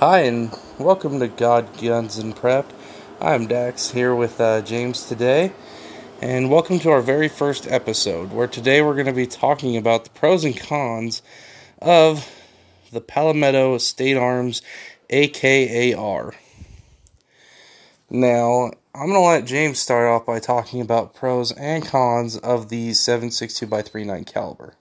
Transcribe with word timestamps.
Hi, 0.00 0.22
and 0.22 0.52
welcome 0.76 1.20
to 1.20 1.28
God, 1.28 1.80
Guns, 1.80 2.18
and 2.18 2.34
Prep. 2.34 2.72
I'm 3.20 3.46
Dax 3.46 3.92
here 3.92 4.12
with 4.12 4.40
uh, 4.40 4.60
James 4.62 5.06
today, 5.06 5.52
and 6.20 6.50
welcome 6.50 6.80
to 6.80 6.90
our 6.90 7.00
very 7.00 7.28
first 7.28 7.68
episode, 7.68 8.32
where 8.32 8.48
today 8.48 8.82
we're 8.82 8.94
going 8.94 9.06
to 9.06 9.12
be 9.12 9.28
talking 9.28 9.76
about 9.76 10.02
the 10.02 10.10
pros 10.10 10.44
and 10.44 10.58
cons 10.58 11.22
of 11.80 12.28
the 12.90 13.00
Palmetto 13.00 13.78
State 13.78 14.16
Arms 14.16 14.62
AKAR. 15.10 16.34
Now, 18.10 18.72
I'm 18.96 19.06
going 19.06 19.12
to 19.12 19.20
let 19.20 19.44
James 19.44 19.78
start 19.78 20.08
off 20.08 20.26
by 20.26 20.40
talking 20.40 20.80
about 20.80 21.14
pros 21.14 21.52
and 21.52 21.86
cons 21.86 22.36
of 22.38 22.68
the 22.68 22.90
7.62 22.90 23.70
by 23.70 23.82
39 23.82 24.24
caliber. 24.24 24.74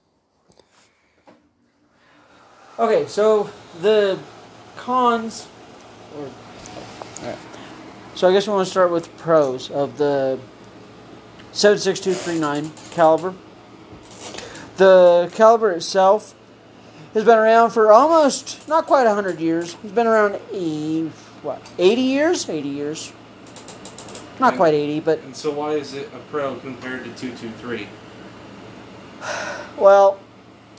Okay, 2.80 3.06
so 3.08 3.52
the 3.80 4.18
cons, 4.84 5.48
or, 6.18 6.30
alright. 7.22 7.40
so 8.16 8.28
I 8.28 8.34
guess 8.34 8.48
we 8.48 8.54
want 8.54 8.66
to 8.66 8.72
start 8.72 8.92
with 8.92 9.16
pros 9.18 9.72
of 9.72 9.98
the 9.98 10.38
7.6239 11.54 12.92
caliber. 12.92 13.34
The 14.76 15.32
caliber 15.34 15.72
itself 15.72 16.36
has 17.14 17.24
been 17.24 17.38
around 17.38 17.70
for 17.70 17.94
almost, 17.94 18.68
not 18.68 18.86
quite 18.86 19.06
100 19.06 19.40
years. 19.40 19.78
It's 19.84 19.94
been 19.94 20.08
around, 20.08 20.42
e- 20.52 21.10
what, 21.44 21.62
80 21.78 22.02
years? 22.02 22.50
80 22.50 22.68
years. 22.68 23.14
Not 24.40 24.56
quite 24.56 24.74
80, 24.74 25.00
but, 25.00 25.20
And 25.20 25.36
so, 25.36 25.52
why 25.52 25.74
is 25.74 25.94
it 25.94 26.10
a 26.14 26.20
pro 26.30 26.56
compared 26.56 27.06
to 27.06 27.10
223? 27.12 27.88
well, 29.78 30.20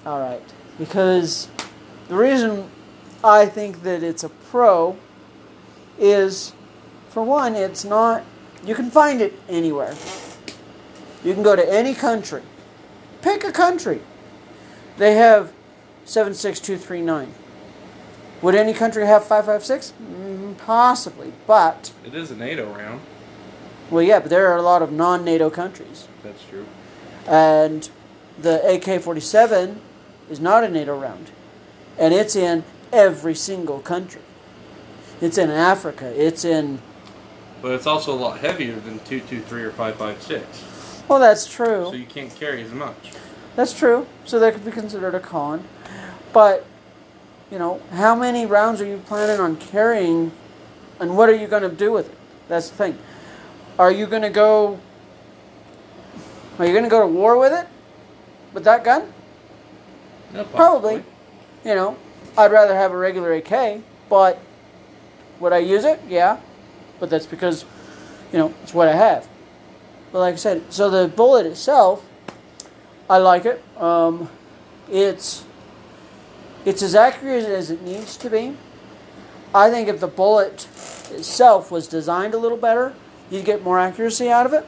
alright. 0.05 0.43
Because 0.77 1.49
the 2.09 2.17
reason 2.17 2.69
I 3.25 3.47
think 3.47 3.85
that 3.85 4.03
it's 4.03 4.23
a 4.23 4.29
pro 4.29 4.99
is, 5.99 6.53
for 7.09 7.23
one, 7.23 7.55
it's 7.55 7.83
not, 7.83 8.23
you 8.67 8.75
can 8.75 8.91
find 8.91 9.23
it 9.23 9.33
anywhere. 9.49 9.95
You 11.25 11.33
can 11.33 11.43
go 11.43 11.57
to 11.57 11.73
any 11.73 11.95
country. 11.95 12.43
Pick 13.23 13.43
a 13.43 13.51
country. 13.51 14.03
They 14.99 15.15
have 15.15 15.55
76239. 16.05 17.33
Would 18.43 18.55
any 18.55 18.75
country 18.75 19.07
have 19.07 19.23
556? 19.25 19.95
Mm, 20.03 20.59
possibly, 20.59 21.33
but, 21.47 21.93
It 22.05 22.15
is 22.15 22.31
a 22.31 22.37
NATO 22.37 22.71
round. 22.75 23.01
well, 23.91 24.03
yeah, 24.03 24.21
but 24.21 24.29
there 24.29 24.49
are 24.53 24.59
a 24.59 24.63
lot 24.63 24.83
of 24.83 24.93
non 24.93 25.25
NATO 25.25 25.49
countries. 25.49 26.09
That's 26.23 26.45
true. 26.45 26.67
And 27.27 27.89
the 28.39 28.61
AK 28.69 29.01
47 29.01 29.81
is 30.29 30.41
not 30.41 30.63
a 30.63 30.69
NATO 30.69 30.99
round. 30.99 31.31
And 31.97 32.13
it's 32.13 32.37
in 32.37 32.65
every 32.95 33.35
single 33.35 33.81
country. 33.81 34.23
It's 35.21 35.37
in 35.37 35.51
Africa. 35.51 36.13
It's 36.17 36.45
in. 36.45 36.81
But 37.61 37.73
it's 37.73 37.87
also 37.87 38.13
a 38.15 38.17
lot 38.17 38.39
heavier 38.39 38.75
than 38.75 38.99
223 39.01 39.63
or 39.63 39.71
556. 39.71 41.03
Well, 41.09 41.19
that's 41.19 41.47
true. 41.47 41.87
So 41.87 41.93
you 41.93 42.07
can't 42.07 42.35
carry 42.35 42.63
as 42.63 42.73
much. 42.73 43.13
That's 43.57 43.73
true. 43.73 44.07
So 44.25 44.39
that 44.39 44.55
could 44.55 44.65
be 44.65 44.71
considered 44.71 45.15
a 45.15 45.21
con. 45.21 45.65
But, 46.33 46.67
you 47.51 47.59
know, 47.59 47.81
how 47.93 48.15
many 48.15 48.47
rounds 48.47 48.81
are 48.81 48.87
you 48.87 48.99
planning 49.07 49.41
on 49.41 49.57
carrying 49.57 50.33
and 51.01 51.17
what 51.17 51.29
are 51.29 51.35
you 51.35 51.47
going 51.47 51.63
to 51.63 51.69
do 51.69 51.93
with 51.93 52.11
it? 52.11 52.19
That's 52.49 52.71
the 52.71 52.77
thing. 52.77 52.99
Are 53.79 53.91
you 53.91 54.07
going 54.07 54.23
to 54.23 54.31
go. 54.31 54.79
Are 56.59 56.67
you 56.67 56.73
going 56.73 56.85
to 56.85 56.91
go 56.91 57.01
to 57.01 57.07
war 57.07 57.37
with 57.37 57.53
it? 57.53 57.67
With 58.53 58.65
that 58.65 58.85
gun? 58.85 59.13
Yeah, 60.33 60.45
Probably. 60.45 61.03
You 61.65 61.75
know, 61.75 61.97
I'd 62.37 62.51
rather 62.51 62.75
have 62.75 62.93
a 62.93 62.97
regular 62.97 63.33
AK, 63.35 63.83
but 64.09 64.41
would 65.41 65.53
I 65.53 65.59
use 65.59 65.85
it? 65.85 66.01
Yeah. 66.09 66.41
But 66.99 67.11
that's 67.11 67.27
because, 67.27 67.65
you 68.33 68.39
know, 68.39 68.55
it's 68.63 68.75
what 68.75 68.89
I 68.89 68.95
have. 68.95 69.29
But 70.13 70.21
like 70.21 70.35
I 70.35 70.37
said, 70.37 70.73
so 70.73 70.91
the 70.91 71.09
bullet 71.09 71.47
itself, 71.47 72.05
I 73.09 73.19
like 73.19 73.45
it. 73.45 73.63
Um, 73.81 74.31
it's 74.91 75.45
it's 76.65 76.83
as 76.83 76.95
accurate 76.95 77.45
as 77.45 77.71
it 77.71 77.83
needs 77.83 78.17
to 78.19 78.31
be. 78.31 78.57
I 79.55 79.71
think 79.71 79.89
if 79.89 80.01
the 80.01 80.09
bullet 80.09 80.67
itself 81.11 81.71
was 81.71 81.87
designed 81.87 82.35
a 82.35 82.39
little 82.39 82.57
better, 82.57 82.95
you'd 83.31 83.45
get 83.45 83.63
more 83.63 83.79
accuracy 83.79 84.31
out 84.31 84.47
of 84.47 84.53
it. 84.53 84.67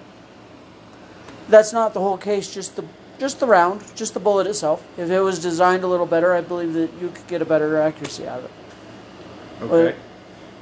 That's 1.48 1.72
not 1.72 1.94
the 1.94 2.00
whole 2.00 2.18
case, 2.18 2.52
just 2.52 2.76
the 2.76 2.84
just 3.18 3.40
the 3.40 3.46
round, 3.46 3.82
just 3.94 4.14
the 4.14 4.20
bullet 4.20 4.46
itself. 4.46 4.86
If 4.98 5.10
it 5.10 5.20
was 5.20 5.40
designed 5.40 5.84
a 5.84 5.86
little 5.86 6.06
better, 6.06 6.34
I 6.34 6.40
believe 6.40 6.72
that 6.74 6.90
you 7.00 7.10
could 7.10 7.26
get 7.26 7.42
a 7.42 7.44
better 7.44 7.78
accuracy 7.78 8.26
out 8.26 8.40
of 8.40 8.44
it. 8.44 8.50
Okay. 9.62 9.96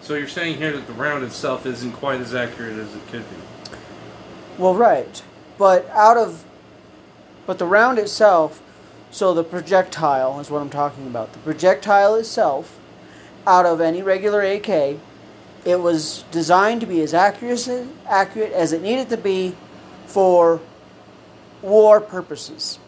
So 0.01 0.15
you're 0.15 0.29
saying 0.29 0.59
here 0.59 0.73
that 0.73 0.87
the 0.87 0.93
round 0.93 1.25
itself 1.25 1.67
isn't 1.67 1.93
quite 1.93 2.21
as 2.21 2.35
accurate 2.35 2.79
as 2.79 2.95
it 2.95 3.07
could 3.09 3.25
be. 3.31 3.37
Well, 4.59 4.75
right, 4.75 5.23
but 5.59 5.89
out 5.91 6.17
of, 6.17 6.45
but 7.47 7.59
the 7.59 7.67
round 7.67 7.99
itself, 7.99 8.63
so 9.11 9.33
the 9.35 9.43
projectile 9.43 10.39
is 10.41 10.51
what 10.51 10.61
I'm 10.61 10.71
talking 10.71 11.07
about. 11.07 11.33
The 11.33 11.39
projectile 11.41 12.15
itself, 12.17 12.79
out 13.47 13.67
of 13.67 13.81
any 13.81 14.03
regular 14.03 14.43
AK, 14.43 14.99
it 15.65 15.81
was 15.81 16.25
designed 16.31 16.83
to 16.83 16.87
be 16.87 17.01
as 17.01 17.15
accurate 17.15 17.69
accurate 18.07 18.53
as 18.53 18.73
it 18.73 18.83
needed 18.83 19.09
to 19.09 19.17
be 19.17 19.57
for 20.07 20.61
war 21.65 22.01
purposes. 22.01 22.79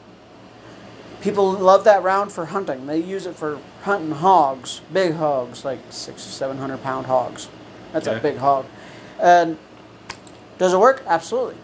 People 1.22 1.52
love 1.52 1.84
that 1.84 2.02
round 2.02 2.30
for 2.30 2.44
hunting. 2.46 2.86
They 2.86 2.98
use 2.98 3.26
it 3.26 3.34
for 3.34 3.58
hunting 3.82 4.12
hogs, 4.12 4.80
big 4.92 5.14
hogs, 5.14 5.64
like 5.64 5.80
six 5.90 6.26
or 6.26 6.30
seven 6.30 6.58
hundred 6.58 6.82
pound 6.82 7.06
hogs. 7.06 7.48
That's 7.92 8.06
a 8.06 8.20
big 8.20 8.36
hog. 8.36 8.66
And 9.20 9.58
does 10.58 10.72
it 10.72 10.78
work? 10.78 11.02
Absolutely. 11.06 11.56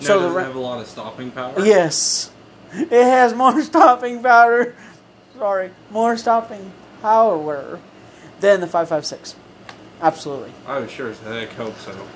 Now, 0.00 0.06
So 0.06 0.14
does 0.20 0.22
the 0.22 0.28
it 0.28 0.32
ra- 0.32 0.44
have 0.44 0.54
a 0.54 0.60
lot 0.60 0.80
of 0.80 0.86
stopping 0.86 1.30
power? 1.30 1.54
Yes, 1.64 2.30
it 2.72 2.90
has 2.90 3.34
more 3.34 3.60
stopping 3.62 4.22
power. 4.22 4.74
Sorry, 5.36 5.70
more 5.90 6.16
stopping 6.16 6.70
power 7.00 7.80
than 8.40 8.60
the 8.60 8.66
five 8.66 8.88
five 8.88 9.06
six. 9.06 9.34
Absolutely. 10.00 10.52
I 10.66 10.78
would 10.78 10.90
sure 10.90 11.08
as 11.10 11.18
heck 11.20 11.48
hope 11.54 11.76
so. 11.78 12.06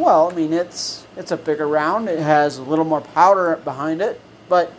Well, 0.00 0.30
I 0.30 0.34
mean, 0.34 0.54
it's 0.54 1.06
it's 1.18 1.30
a 1.30 1.36
bigger 1.36 1.68
round. 1.68 2.08
It 2.08 2.20
has 2.20 2.56
a 2.56 2.62
little 2.62 2.86
more 2.86 3.02
powder 3.02 3.56
behind 3.64 4.00
it, 4.00 4.18
but 4.48 4.72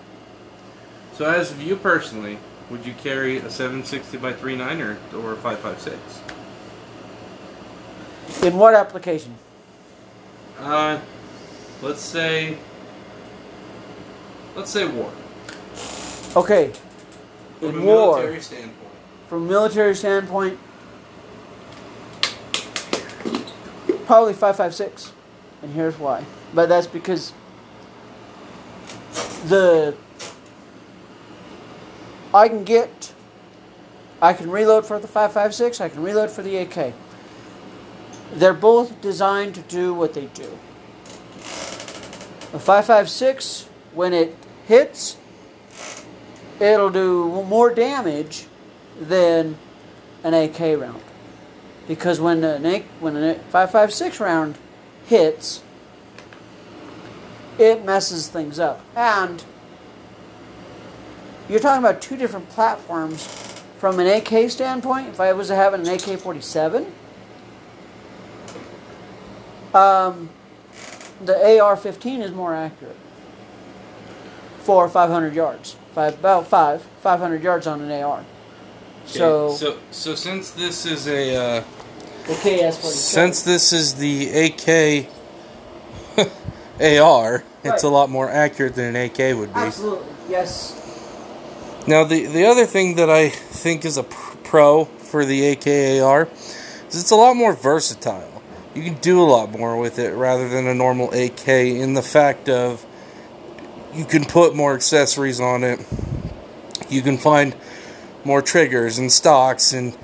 So 1.13 1.25
as 1.29 1.51
of 1.51 1.61
you 1.61 1.75
personally, 1.75 2.39
would 2.71 2.83
you 2.87 2.93
carry 2.93 3.37
a 3.37 3.47
760 3.49 4.17
by 4.17 4.33
39 4.33 4.81
or, 4.81 4.97
or 5.15 5.33
a 5.33 5.35
556? 5.35 6.21
in 8.43 8.57
what 8.57 8.73
application? 8.73 9.35
Uh, 10.59 10.99
let's 11.83 12.01
say, 12.01 12.57
let's 14.55 14.71
say 14.71 14.87
war. 14.87 15.11
Okay, 16.35 16.71
From 17.59 17.69
in 17.69 17.75
a 17.77 17.85
war, 17.85 18.15
military 18.15 18.41
standpoint. 18.41 18.91
from 19.27 19.43
a 19.43 19.45
military 19.45 19.93
standpoint, 19.93 20.57
probably 24.11 24.33
five 24.33 24.57
five 24.57 24.75
six, 24.75 25.13
and 25.61 25.73
here's 25.73 25.97
why. 25.97 26.25
But 26.53 26.67
that's 26.67 26.85
because 26.85 27.31
the 29.45 29.95
I 32.33 32.49
can 32.49 32.65
get 32.65 33.13
I 34.21 34.33
can 34.33 34.51
reload 34.51 34.85
for 34.85 34.99
the 34.99 35.07
five 35.07 35.31
five 35.31 35.55
six. 35.55 35.79
I 35.79 35.87
can 35.87 36.03
reload 36.03 36.29
for 36.29 36.41
the 36.41 36.57
AK. 36.57 36.93
They're 38.33 38.53
both 38.53 38.99
designed 38.99 39.55
to 39.55 39.61
do 39.61 39.93
what 39.93 40.13
they 40.13 40.25
do. 40.25 40.59
Five 42.59 43.09
six, 43.09 43.69
when 43.93 44.13
it 44.13 44.35
hits, 44.67 45.15
it'll 46.59 46.89
do 46.89 47.45
more 47.45 47.73
damage 47.73 48.47
than 48.99 49.57
an 50.25 50.33
AK 50.33 50.59
round. 50.81 51.01
Because 51.87 52.19
when 52.19 52.43
A, 52.43 52.83
when 52.99 53.17
a 53.17 53.35
556 53.35 54.19
round 54.19 54.57
hits, 55.05 55.61
it 57.57 57.83
messes 57.83 58.27
things 58.27 58.59
up. 58.59 58.85
And 58.95 59.43
you're 61.49 61.59
talking 61.59 61.83
about 61.83 62.01
two 62.01 62.17
different 62.17 62.49
platforms 62.49 63.25
from 63.77 63.99
an 63.99 64.07
AK 64.07 64.49
standpoint. 64.49 65.09
If 65.09 65.19
I 65.19 65.33
was 65.33 65.47
to 65.47 65.55
have 65.55 65.73
an 65.73 65.87
AK 65.87 66.19
47, 66.19 66.91
um, 69.73 70.29
the 71.23 71.59
AR 71.59 71.75
15 71.75 72.21
is 72.21 72.31
more 72.31 72.53
accurate 72.53 72.95
for 74.59 74.87
500 74.87 75.33
yards. 75.33 75.75
Five, 75.93 76.19
about 76.19 76.47
five, 76.47 76.83
500 77.01 77.43
yards 77.43 77.67
on 77.67 77.81
an 77.81 77.91
AR. 77.91 78.23
So, 79.05 79.47
Okay, 79.47 79.55
so 79.57 79.77
so 79.91 80.15
since 80.15 80.51
this 80.51 80.85
is 80.85 81.07
a 81.07 81.35
uh, 81.35 81.63
the 82.27 82.33
KS 82.33 82.77
since 82.77 83.41
this 83.41 83.73
is 83.73 83.95
the 83.95 84.29
AK 84.29 85.07
AR, 86.79 87.43
it's 87.63 87.83
a 87.83 87.89
lot 87.89 88.09
more 88.09 88.29
accurate 88.29 88.75
than 88.75 88.95
an 88.95 89.05
AK 89.05 89.37
would 89.37 89.53
be. 89.53 89.59
Absolutely, 89.59 90.07
yes. 90.29 90.77
Now, 91.87 92.03
the 92.03 92.25
the 92.27 92.45
other 92.45 92.65
thing 92.65 92.95
that 92.95 93.09
I 93.09 93.29
think 93.29 93.85
is 93.85 93.97
a 93.97 94.03
pro 94.03 94.85
for 94.85 95.25
the 95.25 95.55
AKAR 95.55 96.29
is 96.89 97.01
it's 97.01 97.11
a 97.11 97.15
lot 97.15 97.35
more 97.35 97.53
versatile. 97.53 98.41
You 98.75 98.83
can 98.83 98.95
do 98.95 99.21
a 99.21 99.25
lot 99.25 99.51
more 99.51 99.77
with 99.77 99.97
it 99.97 100.11
rather 100.11 100.47
than 100.47 100.67
a 100.67 100.75
normal 100.75 101.11
AK 101.11 101.47
in 101.47 101.93
the 101.93 102.01
fact 102.01 102.49
of 102.49 102.85
you 103.93 104.05
can 104.05 104.25
put 104.25 104.55
more 104.55 104.73
accessories 104.75 105.39
on 105.39 105.63
it. 105.63 105.79
You 106.89 107.01
can 107.01 107.17
find 107.17 107.55
more 108.25 108.41
triggers 108.41 108.97
and 108.97 109.11
stocks 109.11 109.73
and 109.73 109.97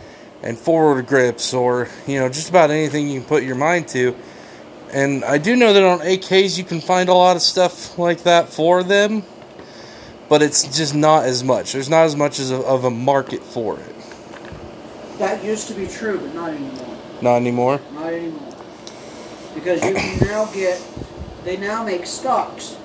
and 0.44 0.58
forward 0.58 1.08
grips 1.08 1.54
or 1.54 1.90
you 2.06 2.20
know 2.20 2.30
just 2.30 2.50
about 2.50 2.70
anything 2.70 3.08
you 3.08 3.20
can 3.20 3.28
put 3.28 3.44
your 3.44 3.56
mind 3.56 3.88
to. 3.90 4.16
And 4.94 5.26
I 5.26 5.38
do 5.38 5.56
know 5.56 5.74
that 5.74 5.84
on 5.84 6.00
AKs 6.00 6.58
you 6.58 6.64
can 6.64 6.80
find 6.80 7.10
a 7.10 7.14
lot 7.14 7.36
of 7.36 7.42
stuff 7.42 7.98
like 7.98 8.24
that 8.24 8.50
for 8.50 8.84
them, 8.84 9.24
but 10.30 10.42
it's 10.42 10.64
just 10.78 10.96
not 10.96 11.26
as 11.26 11.44
much. 11.44 11.74
There's 11.74 11.90
not 11.90 12.06
as 12.06 12.16
much 12.16 12.40
as 12.40 12.52
a, 12.52 12.58
of 12.58 12.86
a 12.86 12.90
market 12.90 13.44
for 13.44 13.78
it. 13.80 13.96
That 15.20 15.44
used 15.44 15.68
to 15.68 15.74
be 15.74 15.88
true, 15.88 16.20
but 16.20 16.34
not 16.34 16.52
anymore. 16.52 16.98
Not 17.22 17.36
anymore. 17.38 17.82
Not 17.94 18.14
anymore. 18.14 18.56
Because 19.56 19.84
you 19.84 19.96
can 19.96 20.28
now 20.28 20.46
get, 20.54 20.82
they 21.44 21.58
now 21.58 21.84
make 21.84 22.06
stocks. 22.06 22.78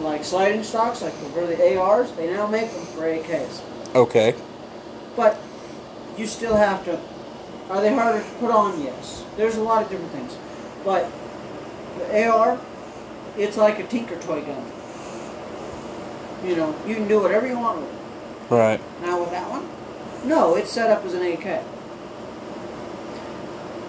Like 0.00 0.24
sliding 0.24 0.62
stocks, 0.62 1.02
like 1.02 1.12
for 1.12 1.46
the 1.46 1.76
ARs, 1.76 2.12
they 2.12 2.32
now 2.32 2.46
make 2.46 2.70
them 2.70 2.86
for 2.86 3.02
AKs. 3.02 3.62
Okay. 3.94 4.34
But 5.16 5.40
you 6.16 6.26
still 6.26 6.56
have 6.56 6.84
to. 6.84 7.00
Are 7.68 7.80
they 7.80 7.92
harder 7.92 8.22
to 8.22 8.30
put 8.36 8.50
on? 8.50 8.80
Yes. 8.82 9.24
There's 9.36 9.56
a 9.56 9.62
lot 9.62 9.82
of 9.82 9.90
different 9.90 10.12
things. 10.12 10.36
But 10.84 11.10
the 11.98 12.28
AR, 12.28 12.60
it's 13.36 13.56
like 13.56 13.78
a 13.78 13.86
tinker 13.86 14.16
toy 14.20 14.42
gun. 14.42 14.64
You 16.44 16.56
know, 16.56 16.76
you 16.86 16.94
can 16.94 17.08
do 17.08 17.20
whatever 17.20 17.46
you 17.46 17.58
want 17.58 17.80
with 17.80 17.92
it. 17.92 18.54
Right. 18.54 18.80
Now 19.02 19.20
with 19.20 19.30
that 19.30 19.50
one, 19.50 19.68
no, 20.28 20.54
it's 20.54 20.70
set 20.70 20.90
up 20.90 21.04
as 21.04 21.14
an 21.14 21.22
AK. 21.22 21.64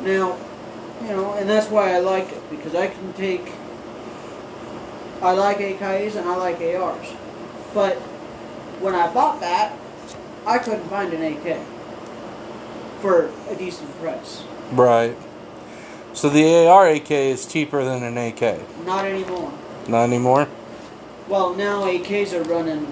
Now, 0.02 0.38
you 1.02 1.08
know, 1.10 1.34
and 1.34 1.48
that's 1.50 1.70
why 1.70 1.94
I 1.94 2.00
like 2.00 2.32
it 2.32 2.50
because 2.50 2.74
I 2.74 2.88
can 2.88 3.14
take. 3.14 3.54
I 5.21 5.33
like 5.33 5.57
AKs 5.57 6.16
and 6.16 6.27
I 6.30 6.36
like 6.38 6.62
ARs, 6.62 7.07
but 7.74 7.98
when 8.80 8.95
I 8.95 9.13
bought 9.13 9.42
that, 9.42 9.77
I 10.45 10.60
couldn't 10.60 10.88
find 10.89 11.13
an 11.13 11.21
AK 11.21 11.60
for 13.01 13.30
a 13.50 13.56
decent 13.56 13.92
price. 14.00 14.44
Right. 14.71 15.18
So 16.13 16.30
the 16.30 16.68
AR 16.68 16.88
AK 16.89 17.12
is 17.12 17.45
cheaper 17.45 17.83
than 17.83 18.04
an 18.04 18.18
AK. 18.18 18.86
Not 18.86 19.06
anymore. 19.06 19.54
Not 19.88 20.04
anymore. 20.04 20.48
Well, 21.27 21.54
now 21.54 21.83
AKs 21.83 22.33
are 22.33 22.44
running. 22.50 22.86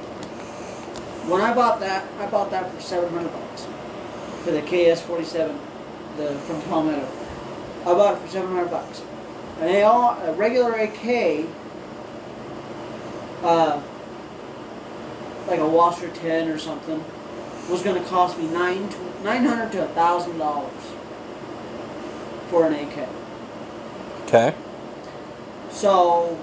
When 1.29 1.41
I 1.41 1.53
bought 1.53 1.79
that, 1.79 2.05
I 2.19 2.27
bought 2.27 2.51
that 2.51 2.71
for 2.73 2.81
seven 2.81 3.09
hundred 3.09 3.31
bucks 3.31 3.67
for 4.43 4.51
the 4.51 4.61
KS47, 4.61 5.57
the 6.17 6.35
from 6.39 6.61
Palmetto. 6.63 7.07
I 7.81 7.85
bought 7.85 8.15
it 8.15 8.21
for 8.21 8.27
seven 8.27 8.51
hundred 8.51 8.69
bucks. 8.69 9.01
An 9.59 9.83
AR, 9.83 10.17
a 10.23 10.33
regular 10.33 10.73
AK, 10.73 11.47
uh, 13.43 13.81
like 15.47 15.59
a 15.59 15.63
WASR 15.63 16.13
10 16.13 16.49
or 16.49 16.57
something, 16.57 17.03
was 17.69 17.81
going 17.81 18.01
to 18.01 18.09
cost 18.09 18.37
me 18.37 18.47
nine 18.47 18.87
to 18.89 19.23
nine 19.23 19.43
hundred 19.43 19.71
to 19.73 19.83
a 19.83 19.87
thousand 19.89 20.37
dollars 20.37 20.71
for 22.49 22.65
an 22.65 22.73
AK. 22.73 23.09
Okay. 24.25 24.53
So, 25.69 26.37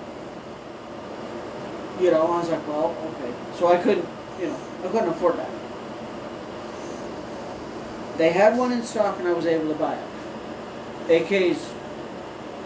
you 2.00 2.10
know, 2.10 2.26
I 2.26 2.38
was 2.38 2.50
like, 2.50 2.66
well, 2.68 2.96
okay. 3.16 3.34
So 3.58 3.68
I 3.68 3.78
couldn't, 3.78 4.06
you 4.40 4.46
know, 4.46 4.58
I 4.84 4.88
couldn't 4.88 5.08
afford 5.08 5.38
that. 5.38 5.50
They 8.16 8.30
had 8.30 8.56
one 8.56 8.72
in 8.72 8.82
stock 8.84 9.18
and 9.18 9.26
I 9.26 9.32
was 9.32 9.46
able 9.46 9.68
to 9.68 9.74
buy 9.74 9.96
it. 9.96 10.04
AKs, 11.08 11.70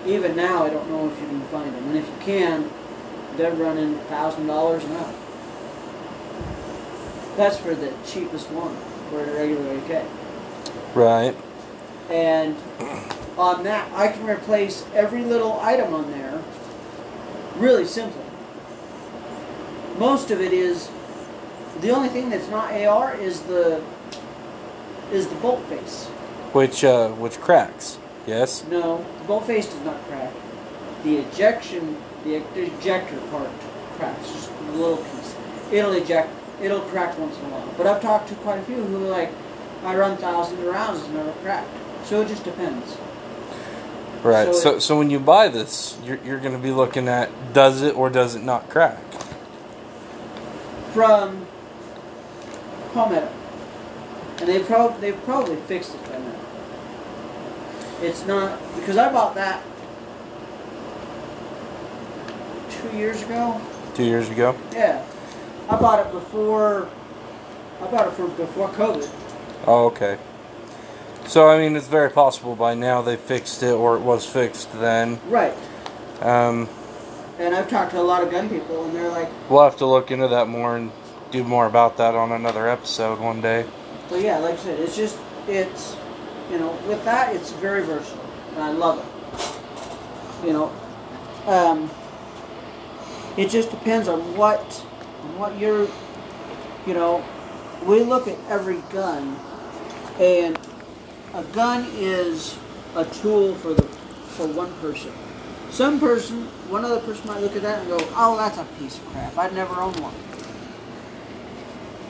even 0.06 0.36
now, 0.36 0.64
I 0.64 0.70
don't 0.70 0.88
know 0.90 1.08
if 1.08 1.20
you 1.20 1.26
can 1.26 1.40
find 1.46 1.74
them. 1.74 1.84
And 1.88 1.96
if 1.96 2.06
you 2.06 2.14
can, 2.20 2.70
they're 3.38 3.54
running 3.54 3.94
$1,000 3.94 4.38
an 4.38 4.50
hour. 4.50 5.14
That's 7.36 7.56
for 7.56 7.74
the 7.74 7.92
cheapest 8.04 8.50
one, 8.50 8.76
for 9.08 9.24
a 9.24 9.32
regular 9.32 9.78
AK. 9.78 10.04
Right. 10.94 11.34
And 12.10 12.56
on 13.38 13.62
that, 13.62 13.90
I 13.92 14.08
can 14.08 14.26
replace 14.26 14.84
every 14.92 15.22
little 15.22 15.58
item 15.60 15.94
on 15.94 16.10
there 16.10 16.42
really 17.56 17.84
simply. 17.84 18.22
Most 19.98 20.30
of 20.30 20.40
it 20.40 20.52
is 20.52 20.90
the 21.80 21.90
only 21.90 22.08
thing 22.08 22.30
that's 22.30 22.48
not 22.48 22.72
AR 22.72 23.14
is 23.14 23.40
the 23.42 23.82
is 25.12 25.26
the 25.28 25.34
bolt 25.36 25.62
face. 25.66 26.06
Which 26.52 26.84
uh 26.84 27.10
which 27.10 27.40
cracks. 27.40 27.98
Yes. 28.26 28.64
No, 28.64 29.04
the 29.20 29.24
bolt 29.24 29.46
face 29.46 29.66
does 29.66 29.84
not 29.84 30.02
crack. 30.08 30.32
The 31.02 31.18
ejection, 31.18 31.96
the 32.24 32.36
ejector 32.56 33.18
part 33.30 33.50
cracks, 33.96 34.32
just 34.32 34.50
a 34.50 34.72
little 34.72 34.96
piece. 34.96 35.34
It'll 35.72 35.92
eject. 35.92 36.30
It'll 36.60 36.80
crack 36.80 37.16
once 37.18 37.36
in 37.38 37.44
a 37.44 37.48
while. 37.50 37.74
But 37.76 37.86
I've 37.86 38.02
talked 38.02 38.28
to 38.30 38.34
quite 38.36 38.58
a 38.58 38.62
few 38.62 38.76
who 38.76 39.06
are 39.06 39.08
like, 39.08 39.30
I 39.84 39.96
run 39.96 40.16
thousands 40.16 40.60
of 40.60 40.66
rounds, 40.66 41.00
it's 41.00 41.08
never 41.10 41.32
cracked. 41.42 41.70
So 42.04 42.22
it 42.22 42.28
just 42.28 42.44
depends. 42.44 42.96
Right. 44.22 44.46
So 44.46 44.52
So 44.52 44.78
so, 44.80 44.98
when 44.98 45.10
you 45.10 45.20
buy 45.20 45.48
this, 45.48 45.96
you're 46.02 46.18
you're 46.24 46.40
going 46.40 46.54
to 46.54 46.58
be 46.58 46.72
looking 46.72 47.06
at 47.06 47.30
does 47.52 47.82
it 47.82 47.94
or 47.96 48.10
does 48.10 48.34
it 48.34 48.42
not 48.42 48.68
crack? 48.68 48.98
from 50.92 51.46
Palmetto, 52.92 53.30
and 54.38 54.48
they 54.48 54.58
prob 54.64 55.00
they've 55.00 55.22
probably 55.24 55.54
fixed 55.54 55.94
it 55.94 56.02
by 56.04 56.18
now. 56.18 56.34
It's 58.00 58.26
not 58.26 58.58
because 58.74 58.96
I 58.96 59.12
bought 59.12 59.36
that 59.36 59.62
two 62.90 62.96
years 62.96 63.22
ago. 63.22 63.60
2 63.94 64.04
years 64.04 64.28
ago. 64.30 64.54
Yeah, 64.72 65.04
I 65.68 65.76
bought 65.76 66.06
it 66.06 66.12
before. 66.12 66.88
I 67.82 67.86
bought 67.90 68.06
it 68.08 68.12
for 68.12 68.28
before 68.28 68.68
COVID. 68.68 69.08
Oh, 69.66 69.86
okay. 69.86 70.18
So 71.26 71.48
I 71.48 71.58
mean, 71.58 71.76
it's 71.76 71.88
very 71.88 72.10
possible 72.10 72.54
by 72.56 72.74
now 72.74 73.02
they 73.02 73.16
fixed 73.16 73.62
it 73.62 73.72
or 73.72 73.96
it 73.96 74.00
was 74.00 74.24
fixed 74.24 74.72
then. 74.80 75.20
Right, 75.28 75.54
Um 76.22 76.68
and 77.38 77.54
I've 77.54 77.68
talked 77.68 77.92
to 77.92 78.00
a 78.00 78.02
lot 78.02 78.22
of 78.24 78.30
gun 78.32 78.48
people, 78.48 78.84
and 78.84 78.94
they're 78.96 79.10
like, 79.10 79.28
we'll 79.48 79.62
have 79.62 79.76
to 79.76 79.86
look 79.86 80.10
into 80.10 80.26
that 80.28 80.48
more 80.48 80.76
and 80.76 80.90
do 81.30 81.44
more 81.44 81.66
about 81.66 81.96
that 81.98 82.14
on 82.16 82.32
another 82.32 82.68
episode 82.68 83.20
one 83.20 83.40
day. 83.40 83.64
"Well, 84.10 84.20
yeah, 84.20 84.38
like 84.38 84.54
I 84.54 84.56
said, 84.56 84.80
it's 84.80 84.96
just 84.96 85.18
it's, 85.46 85.94
you 86.50 86.58
know, 86.58 86.70
with 86.88 87.04
that 87.04 87.34
it's 87.36 87.52
very 87.52 87.82
versatile, 87.82 88.24
and 88.54 88.62
I 88.64 88.70
love 88.72 88.98
it. 88.98 90.46
You 90.46 90.52
know, 90.52 90.72
um, 91.46 91.90
it 93.38 93.50
just 93.50 93.70
depends 93.70 94.08
on 94.08 94.36
what 94.36 94.60
what 95.38 95.56
you're 95.58 95.88
you 96.86 96.92
know 96.92 97.24
we 97.86 98.02
look 98.02 98.26
at 98.26 98.36
every 98.48 98.78
gun 98.90 99.38
and 100.18 100.58
a 101.34 101.44
gun 101.54 101.86
is 101.94 102.58
a 102.96 103.04
tool 103.04 103.54
for 103.54 103.74
the 103.74 103.82
for 103.82 104.48
one 104.48 104.72
person. 104.80 105.12
Some 105.70 106.00
person 106.00 106.46
one 106.68 106.84
other 106.84 106.98
person 107.00 107.28
might 107.28 107.40
look 107.40 107.54
at 107.54 107.62
that 107.62 107.80
and 107.80 107.88
go 107.88 107.98
oh 108.16 108.36
that's 108.36 108.58
a 108.58 108.64
piece 108.80 108.98
of 108.98 109.06
crap. 109.06 109.38
I'd 109.38 109.54
never 109.54 109.80
own 109.80 109.94
one. 110.02 110.14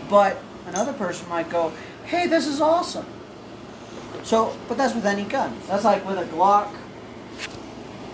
But 0.09 0.39
another 0.67 0.95
person 0.95 1.29
might 1.29 1.51
go 1.51 1.75
hey 2.07 2.27
this 2.27 2.47
is 2.47 2.63
awesome. 2.63 3.07
So 4.23 4.57
but 4.67 4.79
that's 4.79 4.95
with 4.95 5.05
any 5.05 5.25
gun. 5.25 5.59
That's 5.67 5.85
like 5.85 6.07
with 6.07 6.17
a 6.17 6.25
glock. 6.25 6.75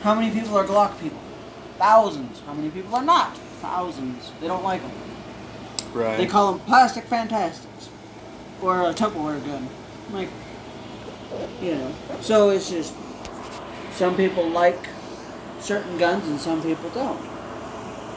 How 0.02 0.16
many 0.16 0.32
people 0.34 0.56
are 0.56 0.64
glock 0.64 1.00
people 1.00 1.20
Thousands. 1.78 2.40
How 2.46 2.54
many 2.54 2.70
people 2.70 2.94
are 2.94 3.04
not? 3.04 3.36
Thousands. 3.60 4.32
They 4.40 4.46
don't 4.46 4.62
like 4.62 4.82
them. 4.82 4.92
Right. 5.92 6.16
They 6.16 6.26
call 6.26 6.52
them 6.52 6.60
plastic 6.66 7.04
fantastics, 7.04 7.88
or 8.62 8.82
a 8.82 8.94
Tupperware 8.94 9.44
gun. 9.44 9.68
Like, 10.12 10.28
you 11.60 11.76
know. 11.76 11.94
So 12.20 12.50
it's 12.50 12.70
just 12.70 12.94
some 13.92 14.16
people 14.16 14.48
like 14.48 14.78
certain 15.60 15.96
guns 15.98 16.26
and 16.28 16.40
some 16.40 16.62
people 16.62 16.90
don't. 16.90 17.20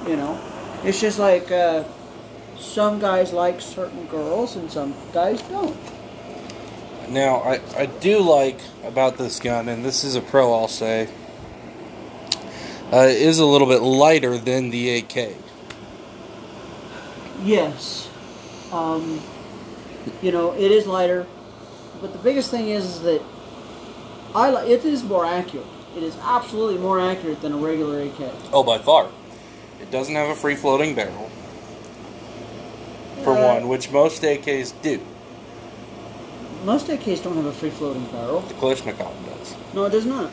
You 0.08 0.16
know, 0.16 0.40
it's 0.84 1.02
just 1.02 1.20
like 1.20 1.52
uh, 1.52 1.84
some 2.58 3.00
guys 3.00 3.34
like 3.34 3.62
certain 3.62 4.06
girls 4.08 4.56
and 4.56 4.72
some 4.72 4.94
guys 5.14 5.42
don't. 5.44 5.76
Now, 7.10 7.38
I, 7.38 7.62
I 7.76 7.86
do 7.86 8.20
like 8.20 8.60
about 8.84 9.18
this 9.18 9.40
gun, 9.40 9.70
and 9.70 9.84
this 9.84 10.04
is 10.04 10.16
a 10.16 10.22
pro, 10.22 10.54
I'll 10.54 10.68
say, 10.68 11.08
uh, 12.94 12.98
it 13.08 13.22
is 13.22 13.40
a 13.40 13.46
little 13.46 13.68
bit 13.68 13.82
lighter 13.82 14.38
than 14.38 14.70
the 14.70 14.98
AK. 14.98 15.36
Yes. 17.44 18.10
Um, 18.72 19.22
you 20.22 20.32
know, 20.32 20.54
it 20.54 20.72
is 20.72 20.88
lighter, 20.88 21.26
but 22.02 22.12
the 22.14 22.20
biggest 22.20 22.50
thing 22.52 22.70
is, 22.70 22.86
is 22.86 23.02
that 23.02 23.22
I 24.36 24.50
li- 24.52 24.72
it 24.74 24.84
is 24.86 25.04
more 25.04 25.26
accurate. 25.26 25.66
It 25.96 26.04
is 26.04 26.16
absolutely 26.22 26.78
more 26.80 27.00
accurate 27.00 27.42
than 27.42 27.54
a 27.54 27.58
regular 27.58 28.02
AK. 28.02 28.32
Oh, 28.54 28.64
by 28.64 28.78
far. 28.78 29.08
It 29.82 29.90
doesn't 29.92 30.14
have 30.16 30.30
a 30.30 30.36
free 30.36 30.56
floating 30.56 30.96
barrel, 30.96 31.30
for 33.24 33.34
Uh, 33.38 33.54
one, 33.56 33.68
which 33.68 33.92
most 33.92 34.22
AKs 34.24 34.74
do. 34.82 35.00
most 36.66 36.88
AKs 36.88 37.24
don't 37.24 37.36
have 37.36 37.46
a 37.46 37.52
free 37.52 37.70
floating 37.70 38.04
barrel. 38.06 38.42
The 38.42 38.54
Kalashnikov 38.56 39.14
does. 39.26 39.56
No, 39.74 39.86
it 39.86 39.92
does 39.92 40.06
not. 40.06 40.32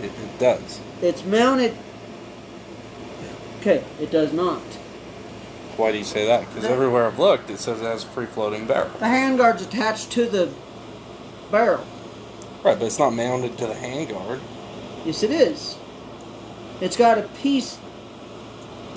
It, 0.00 0.06
it 0.06 0.38
does. 0.38 0.80
It's 1.02 1.24
mounted. 1.24 1.76
Okay, 3.60 3.84
it 4.00 4.10
does 4.10 4.32
not. 4.32 4.62
Why 5.76 5.92
do 5.92 5.98
you 5.98 6.04
say 6.04 6.26
that? 6.26 6.48
Because 6.48 6.64
everywhere 6.64 7.06
I've 7.06 7.18
looked, 7.18 7.50
it 7.50 7.58
says 7.58 7.80
it 7.80 7.84
has 7.84 8.02
a 8.04 8.06
free 8.08 8.26
floating 8.26 8.66
barrel. 8.66 8.90
The 8.98 9.04
handguard's 9.06 9.62
attached 9.62 10.10
to 10.12 10.26
the 10.26 10.52
barrel. 11.50 11.86
Right, 12.64 12.76
but 12.78 12.86
it's 12.86 12.98
not 12.98 13.10
mounted 13.10 13.56
to 13.58 13.66
the 13.66 13.74
handguard. 13.74 14.40
Yes, 15.04 15.22
it 15.22 15.30
is. 15.30 15.76
It's 16.80 16.96
got 16.96 17.18
a 17.18 17.22
piece. 17.22 17.78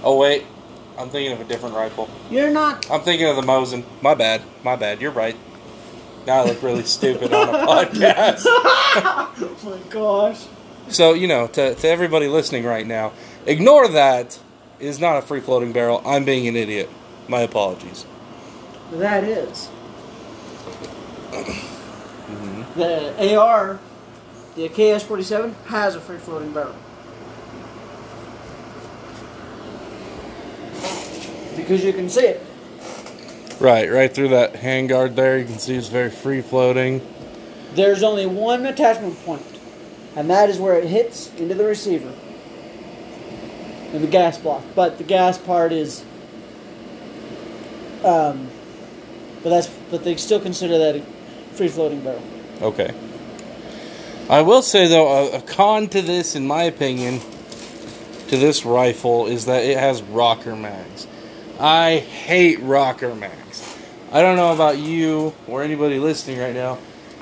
Oh 0.03 0.17
wait, 0.17 0.45
I'm 0.97 1.09
thinking 1.09 1.33
of 1.33 1.41
a 1.41 1.43
different 1.43 1.75
rifle. 1.75 2.09
You're 2.29 2.49
not. 2.49 2.89
I'm 2.89 3.01
thinking 3.01 3.27
of 3.27 3.35
the 3.35 3.43
Mosin. 3.43 3.83
My 4.01 4.15
bad. 4.15 4.41
My 4.63 4.75
bad. 4.75 5.01
You're 5.01 5.11
right. 5.11 5.35
Now 6.25 6.41
I 6.41 6.45
look 6.45 6.61
really 6.61 6.83
stupid 6.83 7.33
on 7.33 7.49
a 7.49 7.51
podcast. 7.67 8.43
oh 8.45 9.57
my 9.63 9.89
gosh. 9.91 10.45
So 10.89 11.13
you 11.13 11.27
know, 11.27 11.47
to 11.47 11.75
to 11.75 11.87
everybody 11.87 12.27
listening 12.27 12.65
right 12.65 12.85
now, 12.85 13.13
ignore 13.45 13.87
that. 13.87 14.39
It 14.79 14.87
is 14.87 14.99
not 14.99 15.17
a 15.17 15.21
free 15.21 15.39
floating 15.41 15.73
barrel. 15.73 16.01
I'm 16.05 16.25
being 16.25 16.47
an 16.47 16.55
idiot. 16.55 16.89
My 17.27 17.41
apologies. 17.41 18.05
That 18.93 19.23
is. 19.23 19.67
hmm 22.27 22.63
The 22.79 23.37
AR, 23.37 23.79
the 24.55 24.67
KS 24.69 25.03
47, 25.03 25.55
has 25.67 25.95
a 25.95 26.01
free 26.01 26.17
floating 26.17 26.51
barrel. 26.51 26.75
Because 31.55 31.83
you 31.83 31.93
can 31.93 32.09
see 32.09 32.25
it. 32.25 32.45
Right, 33.59 33.91
right 33.91 34.11
through 34.13 34.29
that 34.29 34.53
handguard 34.53 35.13
there, 35.15 35.37
you 35.37 35.45
can 35.45 35.59
see 35.59 35.75
it's 35.75 35.87
very 35.87 36.09
free 36.09 36.41
floating. 36.41 37.05
There's 37.75 38.01
only 38.01 38.25
one 38.25 38.65
attachment 38.65 39.23
point, 39.23 39.45
and 40.15 40.29
that 40.29 40.49
is 40.49 40.59
where 40.59 40.77
it 40.77 40.87
hits 40.87 41.33
into 41.35 41.55
the 41.55 41.65
receiver. 41.65 42.13
And 43.93 44.03
the 44.03 44.07
gas 44.07 44.37
block. 44.37 44.63
But 44.75 44.97
the 44.97 45.03
gas 45.03 45.37
part 45.37 45.71
is. 45.71 46.03
Um, 48.03 48.49
but 49.43 49.49
that's 49.49 49.67
but 49.89 50.03
they 50.03 50.15
still 50.15 50.39
consider 50.39 50.77
that 50.77 50.95
a 50.95 51.01
free 51.53 51.67
floating 51.67 52.01
barrel. 52.01 52.23
Okay. 52.61 52.93
I 54.29 54.41
will 54.41 54.61
say 54.61 54.87
though, 54.87 55.07
a, 55.07 55.37
a 55.37 55.41
con 55.41 55.89
to 55.89 56.01
this, 56.01 56.35
in 56.35 56.47
my 56.47 56.63
opinion, 56.63 57.19
to 58.29 58.37
this 58.37 58.65
rifle 58.65 59.27
is 59.27 59.45
that 59.45 59.65
it 59.65 59.77
has 59.77 60.01
rocker 60.01 60.55
mags. 60.55 61.05
I 61.59 61.97
hate 61.97 62.61
rocker 62.61 63.13
mags. 63.13 63.77
I 64.11 64.21
don't 64.21 64.37
know 64.37 64.53
about 64.53 64.77
you 64.77 65.33
or 65.47 65.63
anybody 65.63 65.99
listening 65.99 66.39
right 66.39 66.53
now, 66.53 66.77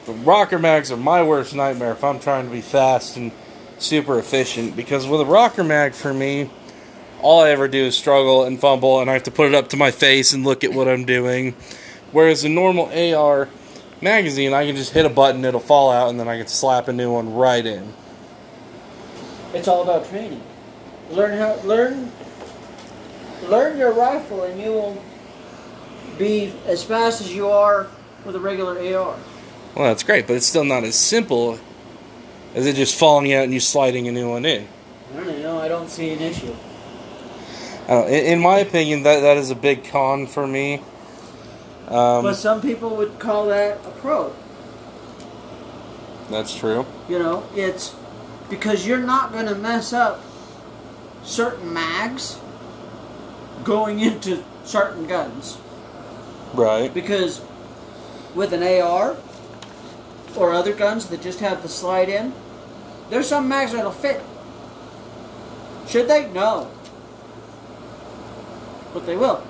but 0.09 0.25
rocker 0.25 0.57
mags 0.57 0.91
are 0.91 0.97
my 0.97 1.21
worst 1.21 1.53
nightmare 1.53 1.91
if 1.91 2.03
I'm 2.03 2.19
trying 2.19 2.45
to 2.45 2.51
be 2.51 2.61
fast 2.61 3.15
and 3.15 3.31
super 3.77 4.17
efficient. 4.17 4.75
Because 4.75 5.07
with 5.07 5.21
a 5.21 5.25
rocker 5.25 5.63
mag, 5.63 5.93
for 5.93 6.11
me, 6.11 6.49
all 7.21 7.43
I 7.43 7.51
ever 7.51 7.67
do 7.67 7.85
is 7.85 7.95
struggle 7.95 8.43
and 8.43 8.59
fumble, 8.59 9.01
and 9.01 9.09
I 9.09 9.13
have 9.13 9.23
to 9.23 9.31
put 9.31 9.47
it 9.47 9.53
up 9.53 9.69
to 9.69 9.77
my 9.77 9.91
face 9.91 10.33
and 10.33 10.43
look 10.43 10.63
at 10.63 10.73
what 10.73 10.87
I'm 10.87 11.05
doing. 11.05 11.53
Whereas 12.11 12.43
a 12.43 12.49
normal 12.49 12.85
AR 12.85 13.49
magazine, 14.01 14.51
I 14.51 14.65
can 14.65 14.75
just 14.75 14.93
hit 14.93 15.05
a 15.05 15.09
button, 15.09 15.45
it'll 15.45 15.59
fall 15.59 15.91
out, 15.91 16.09
and 16.09 16.19
then 16.19 16.27
I 16.27 16.37
can 16.39 16.47
slap 16.47 16.87
a 16.87 16.93
new 16.93 17.13
one 17.13 17.35
right 17.35 17.65
in. 17.65 17.93
It's 19.53 19.67
all 19.67 19.83
about 19.83 20.09
training. 20.09 20.41
Learn 21.11 21.37
how 21.37 21.59
learn 21.63 22.11
learn 23.47 23.77
your 23.77 23.91
rifle 23.91 24.43
and 24.43 24.59
you 24.59 24.69
will 24.69 25.03
be 26.17 26.53
as 26.65 26.83
fast 26.83 27.21
as 27.21 27.33
you 27.33 27.47
are 27.47 27.87
with 28.25 28.35
a 28.35 28.39
regular 28.39 28.77
AR. 28.95 29.17
Well, 29.79 29.87
that's 29.87 30.03
great, 30.03 30.27
but 30.27 30.35
it's 30.35 30.45
still 30.45 30.65
not 30.65 30.83
as 30.83 30.95
simple 30.95 31.57
as 32.53 32.67
it 32.67 32.75
just 32.75 32.99
falling 32.99 33.31
out 33.31 33.45
and 33.45 33.53
you 33.53 33.61
sliding 33.61 34.09
a 34.09 34.11
new 34.11 34.29
one 34.29 34.43
in. 34.43 34.67
I 35.13 35.23
don't 35.23 35.41
know, 35.41 35.57
I 35.57 35.69
don't 35.69 35.89
see 35.89 36.09
an 36.11 36.19
issue. 36.19 36.53
Uh, 37.87 38.05
in, 38.07 38.25
in 38.25 38.39
my 38.41 38.57
opinion, 38.59 39.03
that 39.03 39.21
that 39.21 39.37
is 39.37 39.51
a 39.51 39.55
big 39.55 39.85
con 39.85 40.27
for 40.27 40.45
me. 40.45 40.81
Um, 41.87 42.23
but 42.23 42.33
some 42.33 42.59
people 42.59 42.97
would 42.97 43.19
call 43.19 43.45
that 43.45 43.77
a 43.85 43.91
pro. 43.91 44.35
that's 46.29 46.53
true. 46.53 46.85
You 47.07 47.19
know, 47.19 47.47
it's 47.55 47.95
because 48.49 48.85
you're 48.85 48.97
not 48.97 49.31
going 49.31 49.45
to 49.45 49.55
mess 49.55 49.93
up 49.93 50.21
certain 51.23 51.71
mags 51.71 52.37
going 53.63 54.01
into 54.01 54.43
certain 54.65 55.07
guns. 55.07 55.57
Right. 56.53 56.93
Because 56.93 57.39
with 58.35 58.51
an 58.51 58.61
AR 58.61 59.15
or 60.35 60.51
other 60.53 60.73
guns 60.73 61.07
that 61.07 61.21
just 61.21 61.39
have 61.39 61.61
the 61.61 61.69
slide 61.69 62.09
in, 62.09 62.33
there's 63.09 63.27
some 63.27 63.47
mags 63.47 63.71
that'll 63.71 63.91
fit. 63.91 64.21
Should 65.87 66.07
they? 66.07 66.29
No. 66.31 66.69
But 68.93 69.05
they 69.05 69.15
will. 69.15 69.43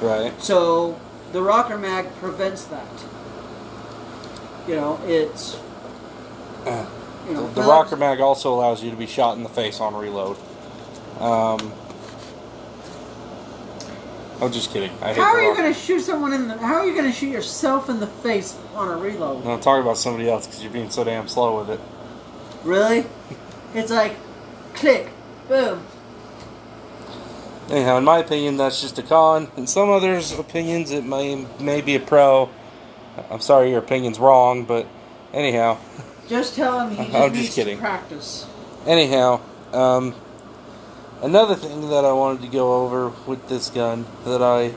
Right. 0.00 0.32
So 0.42 0.98
the 1.32 1.42
rocker 1.42 1.76
mag 1.78 2.06
prevents 2.16 2.64
that. 2.64 2.86
You 4.66 4.76
know, 4.76 5.00
it's 5.04 5.56
Uh, 6.66 6.86
you 7.26 7.34
know 7.34 7.46
The 7.48 7.62
but 7.62 7.68
rocker 7.68 7.96
mag 7.96 8.20
also 8.20 8.52
allows 8.54 8.82
you 8.82 8.90
to 8.90 8.96
be 8.96 9.06
shot 9.06 9.36
in 9.36 9.42
the 9.42 9.48
face 9.48 9.80
on 9.80 9.94
reload. 9.94 10.36
Um, 11.18 11.72
I'm 14.42 14.50
just 14.52 14.70
kidding. 14.72 14.90
I 15.02 15.08
hate 15.08 15.16
How 15.18 15.34
are 15.34 15.42
you 15.42 15.54
going 15.54 15.72
to 15.72 15.78
shoot 15.78 16.00
someone 16.00 16.32
in 16.32 16.48
the? 16.48 16.56
How 16.56 16.76
are 16.76 16.86
you 16.86 16.94
going 16.94 17.04
to 17.06 17.12
shoot 17.12 17.28
yourself 17.30 17.88
in 17.90 18.00
the 18.00 18.06
face 18.06 18.56
on 18.74 18.88
a 18.88 18.96
reload? 18.96 19.44
No, 19.44 19.52
I'm 19.52 19.60
talking 19.60 19.82
about 19.82 19.98
somebody 19.98 20.28
else 20.30 20.46
because 20.46 20.62
you're 20.62 20.72
being 20.72 20.90
so 20.90 21.04
damn 21.04 21.28
slow 21.28 21.58
with 21.58 21.70
it. 21.70 21.80
Really? 22.64 23.04
It's 23.74 23.90
like, 23.90 24.16
click, 24.74 25.08
boom. 25.48 25.82
Anyhow, 27.70 27.98
in 27.98 28.04
my 28.04 28.18
opinion, 28.18 28.56
that's 28.56 28.80
just 28.80 28.98
a 28.98 29.02
con. 29.02 29.50
In 29.56 29.66
some 29.66 29.90
others' 29.90 30.32
opinions, 30.36 30.90
it 30.90 31.04
may 31.04 31.46
may 31.60 31.80
be 31.80 31.94
a 31.94 32.00
pro. 32.00 32.48
I'm 33.30 33.40
sorry, 33.40 33.70
your 33.70 33.78
opinion's 33.80 34.18
wrong, 34.18 34.64
but 34.64 34.86
anyhow, 35.32 35.78
Just 36.28 36.54
tell 36.56 36.80
him 36.80 36.90
he 36.96 37.04
just 37.04 37.14
I'm 37.14 37.30
just 37.30 37.34
needs 37.42 37.54
kidding. 37.54 37.76
to 37.76 37.80
practice. 37.82 38.46
anyhow, 38.86 39.40
um, 39.72 40.14
another 41.22 41.54
thing 41.54 41.88
that 41.90 42.04
I 42.04 42.12
wanted 42.12 42.42
to 42.42 42.48
go 42.48 42.84
over 42.84 43.10
with 43.26 43.48
this 43.48 43.70
gun 43.70 44.06
that 44.24 44.42
I 44.42 44.72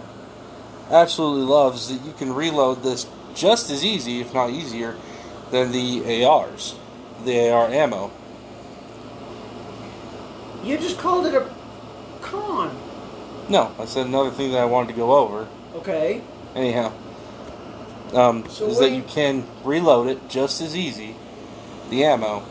absolutely 0.94 1.46
love 1.46 1.76
is 1.76 1.90
that 1.90 2.06
you 2.06 2.14
can 2.14 2.34
reload 2.34 2.84
this 2.84 3.08
just 3.36 3.70
as 3.70 3.84
easy, 3.84 4.20
if 4.22 4.34
not 4.34 4.50
easier, 4.50 4.96
than 5.52 5.72
the 5.72 6.26
ARs, 6.26 6.76
the 7.26 7.50
AR 7.50 7.68
ammo. 7.70 8.12
You 10.64 10.78
just 10.78 10.98
called 10.98 11.26
it 11.26 11.34
a 11.36 11.50
con. 12.22 12.76
No, 13.50 13.74
I 13.78 13.86
said 13.86 14.06
another 14.08 14.32
thing 14.32 14.52
that 14.54 14.60
I 14.60 14.66
wanted 14.66 14.90
to 14.90 14.94
go 14.94 15.12
over. 15.18 15.48
Okay. 15.76 16.22
Anyhow, 16.56 16.94
um, 18.14 18.48
So 18.50 18.68
is 18.68 18.80
that 18.80 18.90
you 18.92 18.98
you- 18.98 19.04
can 19.04 19.46
reload 19.64 20.08
it 20.08 20.30
just 20.30 20.62
as 20.62 20.76
easy, 20.78 21.16
the 21.90 22.06
ammo, 22.06 22.44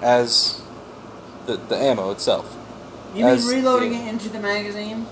as 0.00 0.62
the, 1.46 1.56
the 1.56 1.76
ammo 1.76 2.10
itself. 2.12 2.56
You 3.14 3.26
mean 3.26 3.46
reloading 3.46 3.94
it 3.94 4.08
into 4.08 4.28
the 4.30 4.40
magazine? 4.40 5.06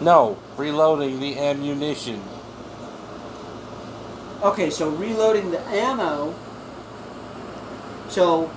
No, 0.00 0.38
reloading 0.56 1.20
the 1.20 1.38
ammunition. 1.38 2.20
Okay, 4.42 4.70
so 4.70 4.90
reloading 4.90 5.52
the 5.52 5.60
ammo. 5.60 6.34
So, 8.08 8.48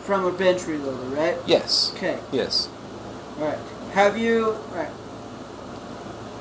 from 0.00 0.24
a 0.24 0.32
bench 0.32 0.62
reloader, 0.62 1.16
right? 1.16 1.36
Yes. 1.46 1.92
Okay. 1.96 2.18
Yes. 2.32 2.68
Alright. 3.38 3.58
Have 3.92 4.16
you. 4.16 4.52
Right. 4.72 4.90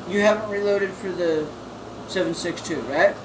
You 0.09 0.21
haven't 0.21 0.49
reloaded 0.49 0.91
for 0.91 1.11
the 1.11 1.47
762, 2.07 2.81
right? 2.81 3.15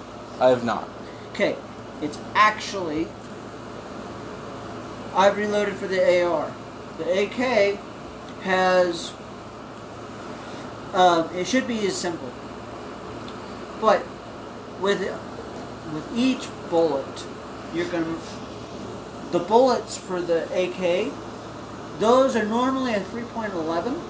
I 0.40 0.48
have 0.48 0.64
not. 0.64 0.88
Okay. 1.32 1.56
It's 2.02 2.18
actually. 2.34 3.08
I've 5.14 5.36
reloaded 5.36 5.76
for 5.76 5.86
the 5.86 6.22
AR. 6.24 6.52
The 6.98 7.22
AK 7.22 7.78
has. 8.42 9.12
Um, 10.92 11.28
it 11.34 11.46
should 11.46 11.66
be 11.66 11.86
as 11.86 11.96
simple. 11.96 12.30
But 13.80 14.04
with 14.80 15.00
with 15.92 16.08
each 16.16 16.48
bullet, 16.70 17.26
you're 17.74 17.88
gonna. 17.88 18.16
The 19.32 19.40
bullets 19.40 19.98
for 19.98 20.20
the 20.20 20.44
AK, 20.44 21.12
those 21.98 22.36
are 22.36 22.44
normally 22.44 22.94
a 22.94 23.00
3.11 23.00 24.00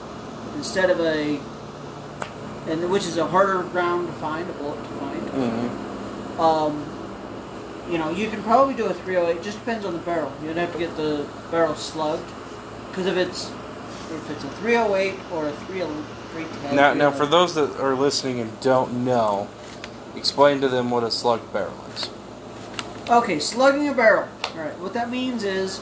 instead 0.57 0.91
of 0.91 1.01
a. 1.01 1.41
And 2.67 2.91
which 2.91 3.05
is 3.05 3.19
a 3.19 3.27
harder 3.27 3.59
round 3.61 4.07
to 4.07 4.13
find, 4.15 4.49
a 4.49 4.53
bullet 4.55 4.83
to 4.83 4.91
find. 4.91 5.23
Mm-hmm. 5.23 6.41
Um, 6.41 6.85
you 7.91 7.99
know, 7.99 8.11
you 8.11 8.31
can 8.31 8.43
probably 8.43 8.75
do 8.75 8.87
a 8.87 8.95
308. 8.95 9.43
Just 9.43 9.59
depends 9.59 9.85
on 9.85 9.93
the 9.93 9.99
barrel. 10.01 10.33
You'd 10.43 10.57
have 10.57 10.73
to 10.73 10.79
get 10.79 10.97
the 10.97 11.27
barrel 11.51 11.75
slugged, 11.75 12.25
because 12.95 13.07
if 13.07 13.17
it's 13.17 13.51
if 14.15 14.31
it's 14.31 14.45
a 14.45 14.49
308 14.49 15.19
or 15.33 15.49
a 15.49 15.53
3 15.53 15.81
310. 15.81 16.77
Now, 16.77 16.95
now, 16.95 17.11
for 17.11 17.27
those 17.27 17.57
that 17.57 17.81
are 17.81 17.97
listening 17.97 18.39
and 18.39 18.61
don't 18.61 19.05
know, 19.05 19.49
explain 20.15 20.61
to 20.61 20.69
them 20.69 20.91
what 20.91 21.03
a 21.03 21.11
slug 21.11 21.53
barrel 21.53 21.75
is. 21.93 22.09
Okay, 23.09 23.41
slugging 23.41 23.89
a 23.89 23.95
barrel. 23.95 24.29
All 24.45 24.61
right, 24.61 24.79
what 24.79 24.95
that 24.95 25.11
means 25.11 25.43
is 25.43 25.81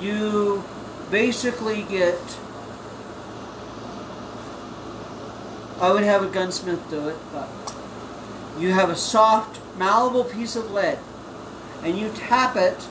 you 0.00 0.64
basically 1.10 1.82
get. 1.82 2.18
I 5.80 5.92
would 5.92 6.02
have 6.02 6.24
a 6.24 6.28
gunsmith 6.28 6.90
do 6.90 7.08
it, 7.08 7.16
but 7.32 7.48
you 8.58 8.72
have 8.72 8.90
a 8.90 8.96
soft, 8.96 9.60
malleable 9.78 10.24
piece 10.24 10.56
of 10.56 10.72
lead, 10.72 10.98
and 11.84 11.96
you 11.96 12.10
tap 12.10 12.56
it 12.56 12.88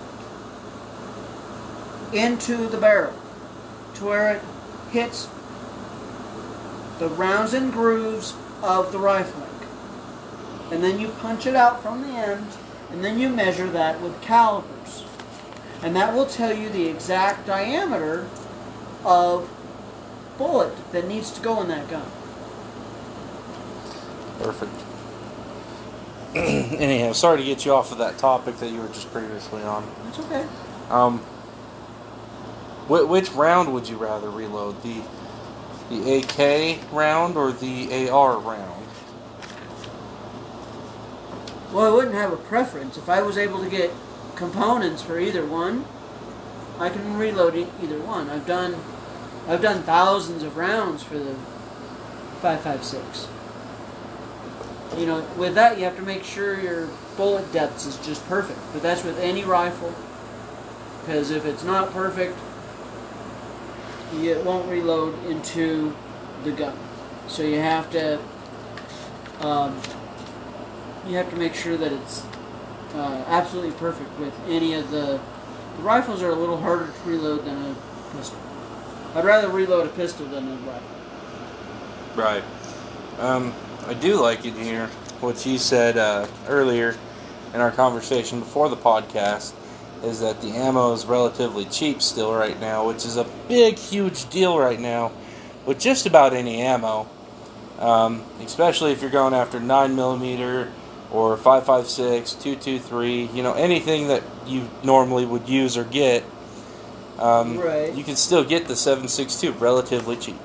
into 2.14 2.68
the 2.68 2.78
barrel 2.78 3.14
to 4.00 4.06
where 4.06 4.36
it 4.36 4.42
hits 4.92 5.28
the 7.00 7.08
rounds 7.08 7.54
and 7.54 7.72
grooves 7.72 8.34
of 8.62 8.92
the 8.92 9.00
rifling. 9.00 9.46
And 10.72 10.84
then 10.84 11.00
you 11.00 11.10
punch 11.10 11.46
it 11.46 11.56
out 11.56 11.82
from 11.82 12.02
the 12.02 12.10
end, 12.10 12.48
and 12.92 13.04
then 13.04 13.20
you 13.20 13.30
measure 13.30 13.68
that 13.68 14.02
with 14.02 14.22
calipers. 14.22 15.06
And 15.82 15.96
that 15.96 16.14
will 16.14 16.26
tell 16.26 16.56
you 16.56 16.70
the 16.70 16.88
exact 16.88 17.48
diameter 17.48 18.28
of 19.06 19.50
bullet 20.38 20.74
that 20.92 21.08
needs 21.08 21.32
to 21.32 21.42
go 21.42 21.62
in 21.62 21.68
that 21.70 21.90
gun. 21.90 22.06
Perfect. 24.40 24.72
Anyhow, 26.36 27.14
sorry 27.14 27.40
to 27.40 27.44
get 27.44 27.66
you 27.66 27.74
off 27.74 27.92
of 27.92 27.98
that 27.98 28.18
topic 28.18 28.58
that 28.58 28.70
you 28.70 28.80
were 28.82 28.88
just 28.90 29.12
previously 29.12 29.64
on. 29.64 29.90
It's 30.10 30.20
okay. 30.20 30.46
Um, 30.90 31.22
wh- 32.90 33.08
which 33.10 33.32
round 33.32 33.72
would 33.74 33.88
you 33.88 33.96
rather 33.96 34.30
reload? 34.30 34.84
The 34.84 35.02
the 35.90 36.18
AK 36.20 36.92
round 36.92 37.36
or 37.38 37.52
the 37.52 38.10
AR 38.10 38.38
round? 38.38 38.86
Well, 41.72 41.92
I 41.92 41.96
wouldn't 41.96 42.16
have 42.16 42.34
a 42.34 42.38
preference. 42.38 42.98
If 42.98 43.10
I 43.10 43.22
was 43.22 43.38
able 43.38 43.64
to 43.64 43.70
get 43.70 43.92
components 44.36 45.02
for 45.02 45.20
either 45.20 45.46
one, 45.46 45.86
I 46.80 46.90
can 46.90 47.18
reload 47.18 47.56
either 47.56 48.00
one. 48.00 48.30
I've 48.30 48.46
done, 48.46 48.76
I've 49.48 49.62
done 49.62 49.84
thousands 49.84 50.44
of 50.44 50.58
rounds 50.58 51.04
for 51.04 51.18
the 51.18 51.36
5.56. 52.42 53.28
You 54.98 55.06
know, 55.06 55.22
with 55.38 55.56
that 55.56 55.78
you 55.78 55.84
have 55.86 55.96
to 55.98 56.02
make 56.02 56.24
sure 56.24 56.60
your 56.60 56.88
bullet 57.18 57.52
depth 57.52 57.86
is 57.86 57.98
just 58.06 58.28
perfect. 58.28 58.60
But 58.74 58.82
that's 58.82 59.04
with 59.04 59.20
any 59.20 59.44
rifle, 59.44 59.94
because 61.02 61.32
if 61.32 61.46
it's 61.46 61.64
not 61.64 61.92
perfect, 61.92 62.38
it 64.16 64.44
won't 64.44 64.70
reload 64.70 65.24
into 65.26 65.96
the 66.44 66.52
gun. 66.52 66.78
So 67.28 67.44
you 67.44 67.60
have 67.60 67.90
to. 67.92 68.20
Um, 69.42 69.80
you 71.08 71.16
have 71.16 71.30
to 71.30 71.36
make 71.38 71.56
sure 71.56 71.78
that 71.78 71.92
it's 71.92 72.24
uh, 72.94 73.24
absolutely 73.28 73.72
perfect 73.72 74.20
with 74.20 74.34
any 74.48 74.74
of 74.74 74.92
the, 74.92 75.20
the 75.78 75.84
rifles 75.84 76.22
are 76.22 76.30
a 76.30 76.36
little 76.36 76.58
harder 76.58 76.88
to 76.88 77.10
reload 77.10 77.46
than 77.46 77.58
a 77.58 77.76
pistol. 78.16 78.40
I'd 79.16 79.26
rather 79.26 79.50
reload 79.50 79.88
a 79.88 79.90
pistol 79.90 80.26
than 80.28 80.48
a 80.48 80.56
rifle. 80.56 80.90
Right. 82.16 82.44
Um, 83.20 83.54
I 83.88 83.94
do 83.94 84.22
like 84.22 84.46
it 84.46 84.54
here 84.54 84.88
what 85.20 85.46
you 85.46 85.58
said 85.58 85.98
uh, 85.98 86.28
earlier 86.48 86.96
in 87.54 87.62
our 87.62 87.72
conversation 87.72 88.40
before 88.40 88.70
the 88.70 88.78
podcast 88.78 89.54
is 90.04 90.20
that 90.22 90.42
the 90.42 90.50
ammo 90.50 90.94
is 90.94 91.06
relatively 91.06 91.66
cheap 91.66 92.02
still 92.02 92.34
right 92.34 92.60
now, 92.60 92.88
which 92.88 93.06
is 93.06 93.18
a 93.18 93.26
big, 93.48 93.78
huge 93.78 94.30
deal 94.30 94.58
right 94.58 94.80
now 94.80 95.12
with 95.66 95.80
just 95.80 96.06
about 96.06 96.34
any 96.34 96.62
ammo. 96.62 97.08
Um, 97.80 98.24
especially 98.42 98.92
if 98.92 99.02
you're 99.02 99.12
going 99.12 99.34
after 99.34 99.60
9mm 99.60 100.70
or 101.12 101.38
5.56, 101.38 102.42
223, 102.42 103.26
you 103.34 103.42
know, 103.42 103.54
anything 103.54 104.10
that 104.10 104.22
you 104.46 104.70
normally 104.84 105.26
would 105.26 105.48
use 105.48 105.78
or 105.78 105.84
get. 105.84 106.24
Um, 107.18 107.58
Right. 107.58 107.94
You 107.94 108.04
can 108.04 108.16
still 108.16 108.44
get 108.44 108.68
the 108.68 108.74
7.62 108.74 109.60
relatively 109.60 110.16
cheap. 110.18 110.38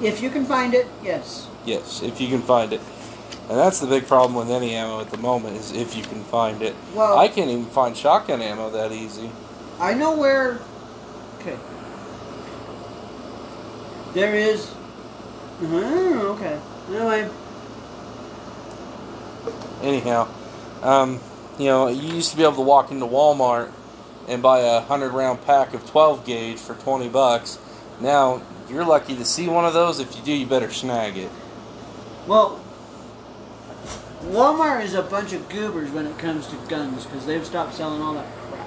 If 0.00 0.22
you 0.22 0.30
can 0.30 0.44
find 0.44 0.74
it, 0.74 0.86
yes. 1.02 1.46
Yes, 1.64 2.02
if 2.02 2.20
you 2.20 2.28
can 2.28 2.42
find 2.42 2.72
it. 2.72 2.80
And 3.50 3.58
that's 3.58 3.80
the 3.80 3.88
big 3.88 4.06
problem 4.06 4.34
with 4.34 4.48
any 4.48 4.76
ammo 4.76 5.00
at 5.00 5.10
the 5.10 5.16
moment 5.16 5.56
is 5.56 5.72
if 5.72 5.96
you 5.96 6.04
can 6.04 6.22
find 6.22 6.62
it. 6.62 6.76
Well, 6.94 7.18
I 7.18 7.26
can't 7.26 7.50
even 7.50 7.66
find 7.66 7.96
shotgun 7.96 8.40
ammo 8.40 8.70
that 8.70 8.92
easy. 8.92 9.28
I 9.80 9.92
know 9.92 10.16
where. 10.16 10.60
Okay. 11.40 11.58
There 14.14 14.36
is. 14.36 14.72
Oh, 15.62 16.38
okay. 16.38 16.60
Anyway, 16.88 17.28
Anyhow, 19.82 20.28
um, 20.82 21.18
you 21.58 21.66
know, 21.66 21.88
you 21.88 22.14
used 22.14 22.30
to 22.30 22.36
be 22.36 22.42
able 22.44 22.54
to 22.54 22.60
walk 22.60 22.90
into 22.92 23.06
Walmart 23.06 23.72
and 24.28 24.42
buy 24.42 24.60
a 24.60 24.80
hundred 24.80 25.10
round 25.10 25.44
pack 25.44 25.74
of 25.74 25.88
12 25.90 26.24
gauge 26.24 26.58
for 26.58 26.74
20 26.74 27.08
bucks. 27.08 27.58
Now 28.00 28.42
you're 28.68 28.84
lucky 28.84 29.16
to 29.16 29.24
see 29.24 29.48
one 29.48 29.64
of 29.64 29.72
those. 29.74 29.98
If 29.98 30.16
you 30.16 30.22
do, 30.22 30.32
you 30.32 30.46
better 30.46 30.70
snag 30.70 31.16
it. 31.16 31.30
well, 32.28 32.60
Walmart 34.24 34.84
is 34.84 34.94
a 34.94 35.02
bunch 35.02 35.32
of 35.32 35.48
goobers 35.48 35.90
when 35.90 36.06
it 36.06 36.18
comes 36.18 36.46
to 36.48 36.56
guns 36.68 37.04
because 37.06 37.26
they've 37.26 37.44
stopped 37.44 37.74
selling 37.74 38.02
all 38.02 38.14
that 38.14 38.26
crap. 38.36 38.66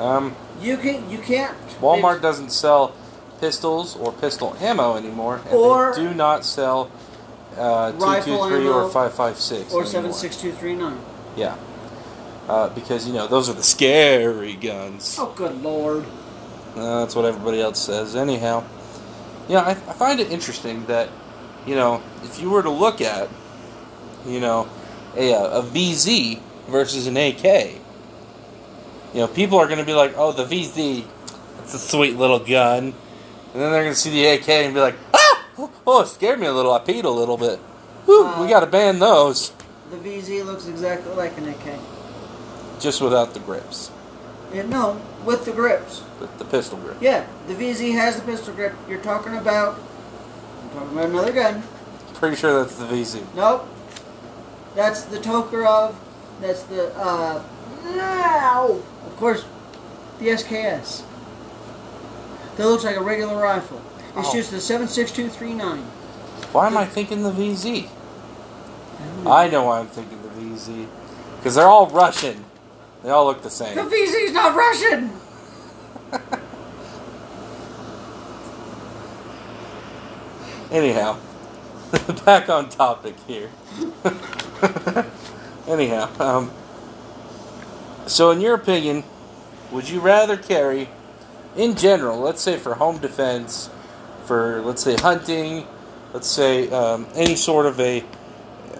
Um, 0.00 0.34
You 0.60 0.76
can 0.76 1.08
you 1.10 1.18
can't. 1.18 1.56
Walmart 1.80 2.22
doesn't 2.22 2.50
sell 2.50 2.94
pistols 3.40 3.96
or 3.96 4.12
pistol 4.12 4.56
ammo 4.60 4.96
anymore, 4.96 5.40
and 5.46 5.54
Or- 5.54 5.92
they 5.96 6.02
do 6.02 6.14
not 6.14 6.44
sell 6.44 6.90
uh, 7.58 7.90
223 7.92 8.68
or 8.68 8.88
556 8.88 9.72
or 9.74 9.80
anymore. 9.82 9.84
seven 9.86 10.12
six 10.12 10.36
two 10.36 10.52
three 10.52 10.74
nine. 10.74 10.98
Yeah. 11.36 11.56
Uh, 12.48 12.68
because, 12.70 13.06
you 13.06 13.12
know, 13.12 13.26
those 13.28 13.48
are 13.48 13.52
the 13.52 13.62
scary 13.62 14.54
guns. 14.54 15.16
Oh, 15.18 15.32
good 15.36 15.62
lord! 15.62 16.04
Uh, 16.76 17.00
that's 17.00 17.14
what 17.14 17.24
everybody 17.24 17.60
else 17.60 17.78
says. 17.78 18.16
Anyhow. 18.16 18.64
Yeah, 19.48 19.60
I, 19.60 19.70
I 19.70 19.74
find 19.74 20.18
it 20.18 20.30
interesting 20.32 20.84
that, 20.86 21.08
you 21.66 21.74
know, 21.74 22.02
if 22.22 22.40
you 22.40 22.50
were 22.50 22.62
to 22.62 22.70
look 22.70 23.00
at, 23.00 23.28
you 24.26 24.40
know, 24.40 24.68
a, 25.16 25.32
a 25.32 25.62
VZ 25.62 26.40
versus 26.68 27.06
an 27.06 27.16
AK, 27.16 27.44
you 29.14 29.20
know, 29.20 29.28
people 29.28 29.58
are 29.58 29.66
going 29.66 29.78
to 29.78 29.84
be 29.84 29.94
like, 29.94 30.14
oh, 30.16 30.32
the 30.32 30.44
VZ, 30.44 31.04
it's 31.60 31.74
a 31.74 31.78
sweet 31.78 32.16
little 32.16 32.38
gun. 32.38 32.84
And 33.52 33.60
then 33.60 33.70
they're 33.72 33.82
going 33.82 33.94
to 33.94 33.98
see 34.00 34.10
the 34.10 34.26
AK 34.26 34.48
and 34.48 34.74
be 34.74 34.80
like, 34.80 34.96
ah! 35.12 35.28
Oh, 35.86 36.00
it 36.02 36.08
scared 36.08 36.40
me 36.40 36.46
a 36.46 36.52
little. 36.52 36.72
I 36.72 36.78
peed 36.80 37.04
a 37.04 37.08
little 37.10 37.36
bit. 37.36 37.58
Whew, 38.06 38.24
we 38.24 38.46
Uh, 38.46 38.48
got 38.48 38.60
to 38.60 38.66
ban 38.66 38.98
those. 38.98 39.52
The 39.90 39.96
VZ 39.98 40.44
looks 40.46 40.66
exactly 40.66 41.14
like 41.14 41.36
an 41.36 41.48
AK. 41.50 41.78
Just 42.80 43.02
without 43.02 43.34
the 43.34 43.40
grips. 43.40 43.90
Yeah, 44.54 44.62
no, 44.62 45.00
with 45.24 45.44
the 45.44 45.52
grips. 45.52 46.02
The, 46.18 46.26
the 46.38 46.44
pistol 46.46 46.78
grip. 46.78 46.96
Yeah, 47.00 47.26
the 47.46 47.54
VZ 47.54 47.92
has 47.92 48.16
the 48.16 48.22
pistol 48.22 48.54
grip. 48.54 48.74
You're 48.88 49.02
talking 49.02 49.36
about. 49.36 49.78
Talking 50.74 50.92
about 50.98 51.10
another 51.10 51.32
gun. 51.32 51.62
Pretty 52.14 52.36
sure 52.36 52.62
that's 52.62 52.76
the 52.76 52.84
VZ. 52.86 53.22
Nope. 53.34 53.66
That's 54.74 55.02
the 55.04 55.18
Tokarev. 55.18 55.94
That's 56.40 56.62
the 56.64 56.94
uh. 56.96 57.42
No. 57.84 58.82
Of 59.06 59.16
course, 59.16 59.44
the 60.18 60.26
SKS. 60.28 61.02
That 62.56 62.66
looks 62.66 62.84
like 62.84 62.96
a 62.96 63.02
regular 63.02 63.36
rifle. 63.42 63.80
It's 64.16 64.28
Oh. 64.28 64.32
just 64.32 64.50
the 64.50 64.58
7.6239. 64.58 65.82
Why 66.52 66.66
am 66.66 66.76
I 66.76 66.84
thinking 66.84 67.22
the 67.22 67.30
VZ? 67.32 67.88
I 69.26 69.48
know 69.48 69.64
why 69.64 69.80
I'm 69.80 69.86
thinking 69.86 70.20
the 70.22 70.28
VZ. 70.28 70.86
Because 71.38 71.54
they're 71.54 71.66
all 71.66 71.86
Russian. 71.88 72.44
They 73.02 73.10
all 73.10 73.24
look 73.24 73.42
the 73.42 73.50
same. 73.50 73.74
The. 73.74 73.82
VZ's 73.82 74.32
not 74.32 74.54
Russian. 74.54 75.10
Anyhow, 80.72 81.18
back 82.24 82.48
on 82.48 82.70
topic 82.70 83.14
here. 83.26 83.50
Anyhow, 85.68 86.08
um, 86.18 86.50
so 88.06 88.30
in 88.30 88.40
your 88.40 88.54
opinion, 88.54 89.04
would 89.70 89.86
you 89.90 90.00
rather 90.00 90.38
carry, 90.38 90.88
in 91.56 91.76
general, 91.76 92.18
let's 92.20 92.40
say 92.40 92.56
for 92.56 92.76
home 92.76 92.96
defense, 92.96 93.68
for 94.24 94.62
let's 94.62 94.82
say 94.82 94.96
hunting, 94.96 95.66
let's 96.14 96.28
say 96.28 96.70
um, 96.70 97.06
any 97.14 97.36
sort 97.36 97.66
of 97.66 97.78
a 97.78 98.02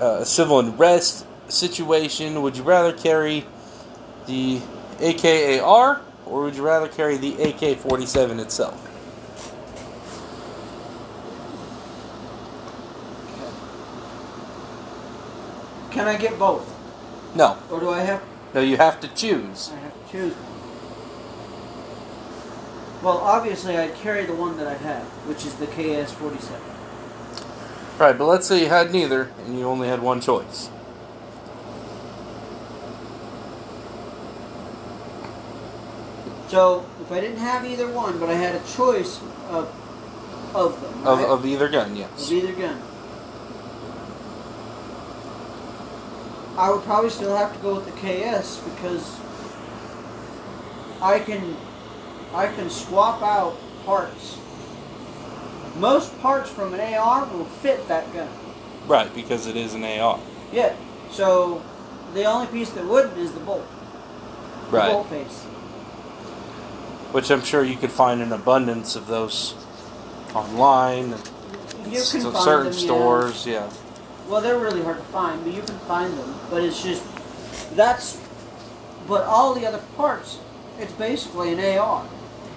uh, 0.01 0.25
civil 0.25 0.61
unrest 0.61 1.27
situation, 1.49 2.41
would 2.41 2.57
you 2.57 2.63
rather 2.63 2.95
carry 2.95 3.45
the 4.27 4.63
AKAR 4.99 6.01
or 6.25 6.43
would 6.45 6.57
you 6.57 6.63
rather 6.63 6.89
carry 6.89 7.19
the 7.19 7.43
AK 7.43 7.77
47 7.77 8.41
itself? 8.41 8.92
Can 15.93 16.09
I 16.09 16.17
get 16.17 16.39
both, 16.39 16.67
No. 17.35 17.57
or 17.71 17.81
do 17.81 17.91
I 17.91 18.01
have? 18.01 18.23
No, 18.55 18.61
you 18.61 18.77
have 18.79 19.01
to 19.01 19.09
choose. 19.09 19.71
I 19.75 19.79
have 19.81 19.93
to 20.07 20.13
choose. 20.13 20.35
Well, 23.03 23.19
obviously, 23.19 23.77
I'd 23.77 23.95
carry 23.97 24.25
the 24.25 24.35
one 24.35 24.57
that 24.59 24.67
I 24.67 24.75
have, 24.75 25.03
which 25.27 25.45
is 25.45 25.55
the 25.55 25.67
KS 25.67 26.13
47. 26.13 26.61
Right, 27.99 28.17
but 28.17 28.25
let's 28.27 28.47
say 28.47 28.61
you 28.63 28.69
had 28.69 28.93
neither 28.93 29.31
and 29.47 29.59
you 29.59 29.67
only 29.67 29.89
had 29.89 30.01
one 30.03 30.21
choice. 30.21 30.71
So 36.49 36.85
if 37.01 37.11
I 37.11 37.21
didn't 37.21 37.39
have 37.39 37.65
either 37.65 37.89
one, 37.91 38.19
but 38.19 38.29
I 38.29 38.35
had 38.35 38.55
a 38.55 38.63
choice 38.77 39.21
of 39.49 39.73
of 40.55 40.79
them, 40.83 41.07
Of, 41.07 41.19
right? 41.19 41.29
of 41.29 41.47
either 41.47 41.69
gun, 41.71 41.97
yes. 41.97 42.27
of 42.27 42.33
either 42.33 42.53
gun, 42.53 42.77
I 46.57 46.71
would 46.71 46.83
probably 46.83 47.11
still 47.11 47.35
have 47.37 47.53
to 47.55 47.59
go 47.61 47.77
with 47.77 47.87
the 47.87 47.93
KS 47.93 48.59
because 48.61 49.19
I 51.01 51.19
can 51.19 51.57
I 52.35 52.47
can 52.49 52.69
swap 52.71 53.23
out 53.23 53.57
parts. 53.87 54.39
Most 55.79 56.19
parts 56.21 56.51
from 56.51 56.75
an 56.75 56.81
AR 56.81 57.27
will 57.27 57.45
fit 57.47 57.89
that 57.89 58.13
gun. 58.13 58.29
Right, 58.87 59.13
because 59.15 59.47
it 59.47 59.57
is 59.57 59.75
an 59.75 59.85
AR. 59.85 60.19
Yeah. 60.53 60.75
So 61.11 61.63
the 62.15 62.25
only 62.25 62.47
piece 62.49 62.71
that 62.71 62.85
wouldn't 62.87 63.17
is 63.19 63.33
the 63.33 63.41
bolt. 63.41 63.67
The 64.71 64.77
Right. 64.77 64.93
bolt 64.93 65.07
face. 65.09 65.41
Which 67.13 67.31
I'm 67.31 67.43
sure 67.43 67.63
you 67.65 67.77
could 67.77 67.93
find 67.93 68.21
an 68.23 68.33
abundance 68.33 68.97
of 68.97 69.07
those 69.07 69.55
online 70.35 71.15
and 71.85 71.93
You 71.93 72.01
s- 72.01 72.13
can 72.13 72.23
find 72.23 72.37
certain 72.37 72.71
them, 72.71 72.79
yeah. 72.79 72.85
stores, 72.85 73.47
yeah. 73.47 73.69
Well, 74.29 74.41
they're 74.41 74.59
really 74.59 74.83
hard 74.83 74.97
to 74.97 75.03
find, 75.05 75.45
but 75.45 75.53
you 75.53 75.63
can 75.63 75.79
find 75.81 76.17
them. 76.17 76.35
But 76.51 76.63
it's 76.63 76.83
just 76.83 77.05
that's. 77.77 78.21
But 79.09 79.25
all 79.25 79.55
the 79.55 79.67
other 79.67 79.83
parts, 79.97 80.39
it's 80.79 80.93
basically 80.93 81.53
an 81.53 81.79
AR. 81.79 82.07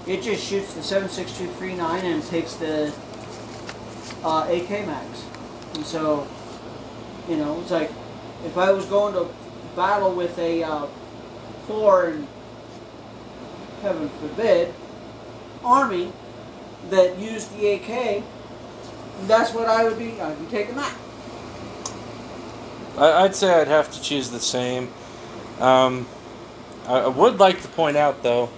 It 0.08 0.22
just 0.22 0.46
shoots 0.48 0.76
the 0.76 0.82
7.6239 0.82 2.04
and 2.04 2.24
takes 2.24 2.54
the 2.54 2.94
uh, 4.24 4.48
AK 4.48 4.86
mags. 4.86 5.26
And 5.74 5.84
so, 5.84 6.28
you 7.28 7.38
know, 7.38 7.60
it's 7.62 7.72
like 7.72 7.90
if 8.46 8.58
I 8.58 8.72
was 8.72 8.86
going 8.86 9.16
to 9.16 9.28
battle 9.76 10.14
with 10.14 10.38
a 10.38 10.64
uh, 10.64 10.86
and 11.68 12.28
heaven 13.82 14.10
forbid 14.10 14.74
army 15.64 16.14
that 16.92 17.18
used 17.18 17.56
the 17.58 17.74
AK, 17.74 18.24
that's 19.24 19.54
what 19.54 19.68
I 19.68 19.84
would 19.84 19.98
be. 19.98 20.22
I'd 20.22 20.40
be 20.40 20.46
taking 20.46 20.76
that. 20.76 20.96
I, 22.98 23.24
I'd 23.24 23.36
say 23.36 23.50
I'd 23.54 23.68
have 23.68 23.92
to 23.92 24.02
choose 24.02 24.30
the 24.30 24.40
same. 24.40 24.90
Um, 25.60 26.08
I, 26.88 27.00
I 27.00 27.08
would 27.08 27.40
like 27.40 27.62
to 27.62 27.68
point 27.70 27.98
out, 27.98 28.24
though, 28.24 28.50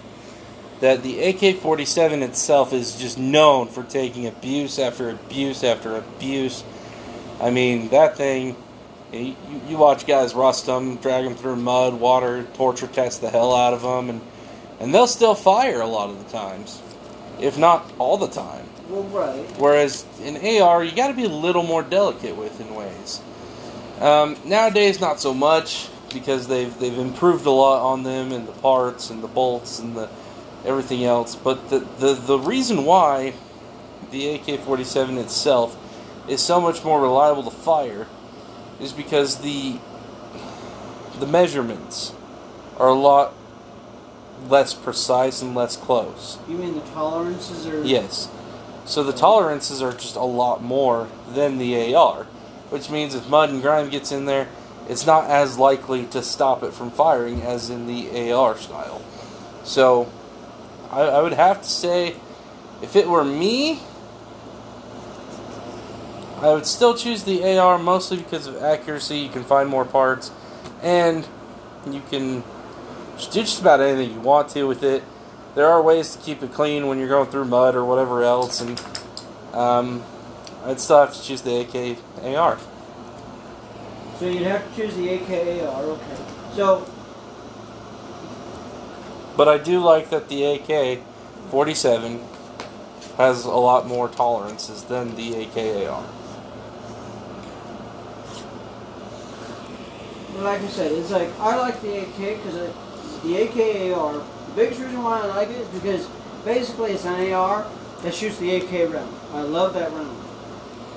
that 0.80 1.02
the 1.02 1.23
AK 1.23 1.58
47 1.58 2.21
itself 2.21 2.73
is 2.73 2.95
just 2.95 3.17
known 3.17 3.67
for 3.67 3.84
taking 3.84 4.28
abuse 4.28 4.78
after 4.78 5.10
abuse 5.10 5.63
after 5.63 5.95
abuse. 5.95 6.63
I 7.41 7.50
mean, 7.50 7.89
that 7.89 8.17
thing, 8.17 8.56
you, 9.12 9.36
you 9.67 9.78
watch 9.78 10.06
guys 10.06 10.36
rust 10.36 10.65
them, 10.65 10.97
drag 10.97 11.23
them 11.23 11.36
through 11.36 11.56
mud, 11.56 12.00
water, 12.00 12.45
torture 12.54 12.88
test 12.88 13.21
the 13.21 13.30
hell 13.30 13.56
out 13.56 13.73
of 13.73 13.82
them, 13.82 14.10
and, 14.10 14.21
and 14.80 14.93
they'll 14.93 15.08
still 15.08 15.36
fire 15.36 15.82
a 15.82 15.88
lot 15.88 16.10
of 16.10 16.23
the 16.23 16.32
times, 16.32 16.82
if 17.39 17.58
not 17.58 17.91
all 17.97 18.17
the 18.17 18.28
time. 18.28 18.65
Well, 18.89 19.04
right. 19.04 19.43
Whereas 19.58 20.06
in 20.23 20.38
AR, 20.62 20.84
you 20.84 20.95
got 20.95 21.08
to 21.08 21.13
be 21.13 21.26
a 21.26 21.30
little 21.30 21.63
more 21.63 21.84
delicate 21.84 22.36
with 22.36 22.60
in 22.62 22.73
ways. 22.73 23.19
Um, 23.99 24.38
nowadays, 24.45 24.99
not 25.01 25.19
so 25.19 25.33
much 25.33 25.89
because 26.13 26.47
they've 26.47 26.77
they've 26.79 26.97
improved 26.97 27.45
a 27.45 27.51
lot 27.51 27.81
on 27.81 28.03
them 28.03 28.31
and 28.31 28.47
the 28.47 28.53
parts 28.53 29.10
and 29.10 29.23
the 29.23 29.27
bolts 29.27 29.79
and 29.79 29.95
the 29.95 30.10
everything 30.65 31.03
else. 31.03 31.36
But 31.36 31.69
the 31.69 31.79
the, 31.79 32.13
the 32.13 32.39
reason 32.39 32.86
why 32.86 33.33
the 34.12 34.36
AK-47 34.36 35.17
itself 35.17 35.77
is 36.27 36.41
so 36.41 36.62
much 36.62 36.83
more 36.83 37.01
reliable 37.01 37.43
to 37.43 37.51
fire 37.51 38.07
is 38.79 38.93
because 38.93 39.39
the 39.39 39.79
the 41.19 41.27
measurements 41.27 42.13
are 42.77 42.89
a 42.89 42.93
lot 42.93 43.33
less 44.47 44.73
precise 44.73 45.41
and 45.41 45.55
less 45.55 45.75
close. 45.75 46.38
You 46.47 46.57
mean 46.57 46.75
the 46.75 46.81
tolerances 46.81 47.65
are? 47.65 47.83
Yes. 47.83 48.29
So 48.86 49.03
the 49.03 49.13
tolerances 49.13 49.81
are 49.81 49.91
just 49.91 50.15
a 50.15 50.23
lot 50.23 50.63
more 50.63 51.10
than 51.29 51.57
the 51.57 51.93
AR, 51.95 52.27
which 52.69 52.89
means 52.89 53.15
if 53.15 53.27
mud 53.30 53.49
and 53.49 53.62
grime 53.62 53.89
gets 53.89 54.12
in 54.12 54.25
there, 54.25 54.47
it's 54.89 55.06
not 55.06 55.30
as 55.30 55.58
likely 55.58 56.06
to 56.08 56.21
stop 56.21 56.63
it 56.63 56.73
from 56.73 56.91
firing 56.91 57.41
as 57.41 57.69
in 57.69 57.88
the 57.88 58.32
AR 58.32 58.58
style. 58.58 59.01
So 59.63 60.12
I, 60.89 61.01
I 61.01 61.21
would 61.21 61.34
have 61.34 61.62
to 61.62 61.67
say, 61.67 62.15
if 62.82 62.95
it 62.95 63.08
were 63.08 63.23
me, 63.23 63.80
I 66.38 66.53
would 66.53 66.65
still 66.65 66.95
choose 66.95 67.23
the 67.23 67.58
AR 67.58 67.77
mostly 67.77 68.17
because 68.17 68.47
of 68.47 68.58
accuracy. 68.58 69.17
You 69.19 69.30
can 69.30 69.43
find 69.43 69.67
more 69.69 69.86
parts, 69.86 70.32
and 70.82 71.27
you 71.89 72.01
can 72.10 72.41
do 72.41 73.43
just 73.43 73.60
about 73.60 73.82
anything 73.82 74.13
you 74.13 74.19
want 74.19 74.49
to 74.49 74.63
with 74.63 74.84
it 74.84 75.03
there 75.58 75.67
are 75.67 75.82
ways 75.82 76.15
to 76.15 76.21
keep 76.21 76.43
it 76.43 76.53
clean 76.53 76.86
when 76.86 76.99
you're 76.99 77.08
going 77.08 77.32
through 77.32 77.45
mud 77.45 77.73
or 77.73 77.84
whatever 77.84 78.23
else, 78.23 78.62
and 78.62 78.80
um, 79.53 80.03
I'd 80.67 80.82
still 80.82 80.99
have 80.99 81.13
to 81.13 81.23
choose 81.23 81.41
the 81.41 81.62
AK 81.62 81.97
AR. 82.36 82.60
So 84.19 84.25
you'd 84.25 84.43
have 84.43 84.67
to 84.69 84.75
choose 84.75 84.95
the 84.97 85.08
AKAR. 85.08 85.84
Okay. 85.84 86.17
So 86.56 86.86
But 89.38 89.47
I 89.47 89.60
do 89.60 89.80
like 89.80 90.10
that 90.10 90.27
the 90.27 90.43
AK 90.43 90.99
47 91.51 92.19
has 93.15 93.45
a 93.45 93.51
lot 93.51 93.88
more 93.88 94.10
tolerances 94.10 94.84
than 94.84 95.15
the 95.15 95.43
AK 95.43 95.88
AR. 95.88 96.03
Like 100.39 100.62
I 100.62 100.67
said, 100.67 100.91
it's 100.91 101.12
like 101.12 101.30
I 101.39 101.56
like 101.56 101.82
the 101.82 101.99
AK 101.99 102.17
because 102.17 102.56
the 103.23 103.38
AKAR. 103.38 104.23
The 104.47 104.53
biggest 104.56 104.82
reason 104.82 105.01
why 105.01 105.21
I 105.21 105.25
like 105.27 105.49
it 105.49 105.62
is 105.62 105.67
because 105.69 106.08
basically 106.43 106.91
it's 106.91 107.06
an 107.06 107.32
AR 107.32 107.65
that 108.01 108.13
shoots 108.13 108.38
the 108.38 108.56
AK 108.58 108.91
round. 108.93 109.15
I 109.34 109.41
love 109.41 109.73
that 109.75 109.91
round. 109.93 110.26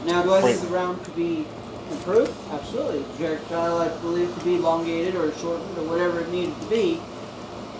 Now, 0.04 0.22
do 0.22 0.32
I 0.32 0.40
think 0.40 0.60
the 0.60 0.68
round 0.68 1.02
could 1.04 1.16
be 1.16 1.46
improved? 1.90 2.32
Absolutely. 2.50 3.02
Projectile, 3.16 3.78
I 3.78 3.88
believe, 3.98 4.32
could 4.34 4.44
be 4.44 4.56
elongated 4.56 5.14
or 5.14 5.32
shortened 5.34 5.76
or 5.76 5.84
whatever 5.84 6.20
it 6.20 6.30
needed 6.30 6.58
to 6.60 6.66
be 6.68 7.00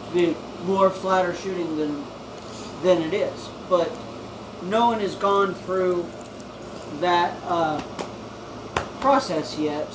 to 0.06 0.12
be 0.12 0.36
more 0.64 0.90
flatter 0.90 1.34
shooting 1.34 1.76
than 1.76 2.04
than 2.82 3.02
it 3.02 3.14
is. 3.14 3.48
But 3.68 3.90
no 4.62 4.86
one 4.86 5.00
has 5.00 5.14
gone 5.14 5.54
through 5.54 6.08
that 7.00 7.34
uh, 7.44 7.80
process 9.00 9.58
yet 9.58 9.88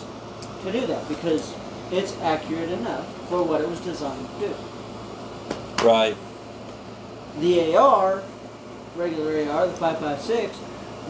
to 0.63 0.71
do 0.71 0.87
that 0.87 1.07
because 1.07 1.53
it's 1.91 2.17
accurate 2.21 2.71
enough 2.71 3.05
for 3.29 3.43
what 3.43 3.61
it 3.61 3.69
was 3.69 3.79
designed 3.81 4.27
to 4.39 4.47
do. 4.47 4.55
Right. 5.85 6.17
The 7.39 7.75
AR, 7.75 8.23
regular 8.95 9.49
AR, 9.51 9.67
the 9.67 9.73
556, 9.73 10.57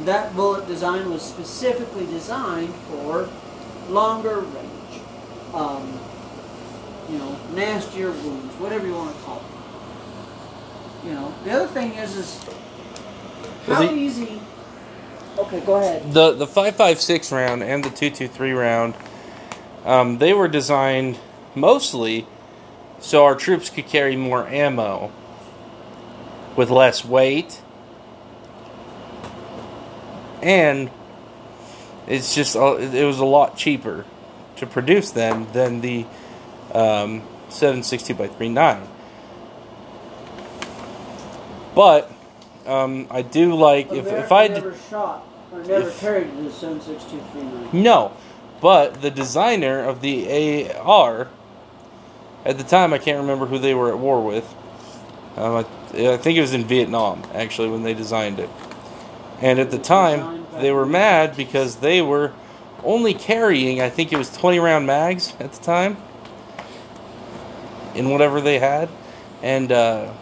that 0.04 0.36
bullet 0.36 0.68
design 0.68 1.10
was 1.10 1.22
specifically 1.22 2.06
designed 2.08 2.74
for 2.90 3.30
longer 3.90 4.40
range, 4.40 5.02
um, 5.54 6.00
you 7.10 7.18
know, 7.18 7.38
nastier 7.54 8.12
wounds, 8.12 8.54
whatever 8.56 8.86
you 8.86 8.94
want 8.94 9.16
to 9.16 9.24
call 9.24 9.38
it. 9.38 11.08
You 11.08 11.14
know, 11.14 11.34
the 11.44 11.52
other 11.52 11.68
thing 11.68 11.94
is, 11.94 12.18
is 12.18 12.46
how 13.68 13.84
easy. 13.84 14.42
Okay, 15.38 15.60
go 15.62 15.76
ahead. 15.76 16.14
The 16.14 16.32
the 16.34 16.48
556 16.48 17.32
round 17.32 17.64
and 17.64 17.84
the 17.84 17.90
223 17.90 18.52
round, 18.54 18.94
um, 19.86 20.18
they 20.18 20.34
were 20.34 20.48
designed 20.48 21.20
mostly 21.54 22.26
so 23.00 23.26
our 23.26 23.36
troops 23.36 23.70
could 23.70 23.88
carry 23.88 24.16
more 24.16 24.48
ammo 24.48 25.12
with 26.56 26.70
less 26.70 27.04
weight, 27.04 27.62
and 30.42 30.90
it's 32.08 32.36
just 32.36 32.56
it 32.56 33.06
was 33.06 33.20
a 33.20 33.26
lot 33.26 33.58
cheaper 33.58 34.06
to 34.58 34.66
produce 34.66 35.12
them 35.12 35.48
than 35.54 35.82
the 35.82 36.06
um, 36.74 37.22
760 37.50 38.14
by 38.14 38.28
39. 38.28 38.88
But 41.74 42.12
um, 42.66 43.08
I 43.12 43.22
do 43.22 43.54
like 43.54 43.92
if 43.92 44.08
if 44.08 44.32
I 44.32 44.48
never 44.48 44.76
shot 44.90 45.26
or 45.52 45.60
never 45.64 45.90
if- 45.90 46.00
carried 46.00 46.28
the 46.38 46.52
76239. 46.52 47.84
No, 47.84 48.14
but 48.62 49.02
the 49.02 49.12
designer 49.12 49.84
of 49.84 50.02
the 50.02 50.72
AR, 50.74 51.28
at 52.46 52.58
the 52.58 52.64
time, 52.64 52.94
I 52.94 52.98
can't 52.98 53.20
remember 53.20 53.46
who 53.46 53.60
they 53.60 53.74
were 53.74 53.90
at 53.90 54.00
war 54.00 54.24
with. 54.24 54.46
Um, 55.36 55.56
I, 55.56 55.60
I 56.14 56.18
think 56.18 56.38
it 56.38 56.42
was 56.42 56.54
in 56.54 56.64
Vietnam, 56.64 57.24
actually, 57.34 57.70
when 57.70 57.84
they 57.84 57.94
designed 57.94 58.40
it. 58.40 58.50
And 59.42 59.60
at 59.60 59.72
the 59.72 59.78
time, 59.78 60.46
they 60.60 60.72
were 60.72 60.86
mad 60.86 61.36
because 61.36 61.78
they 61.78 62.02
were 62.02 62.32
only 62.84 63.14
carrying, 63.14 63.82
I 63.82 63.90
think 63.90 64.14
it 64.14 64.18
was 64.18 64.32
20 64.36 64.60
round 64.60 64.86
mags 64.88 65.34
at 65.40 65.52
the 65.54 65.64
time, 65.64 65.98
in 67.94 68.10
whatever 68.10 68.42
they 68.42 68.60
had. 68.60 68.90
And, 69.42 69.72
uh, 69.72 70.14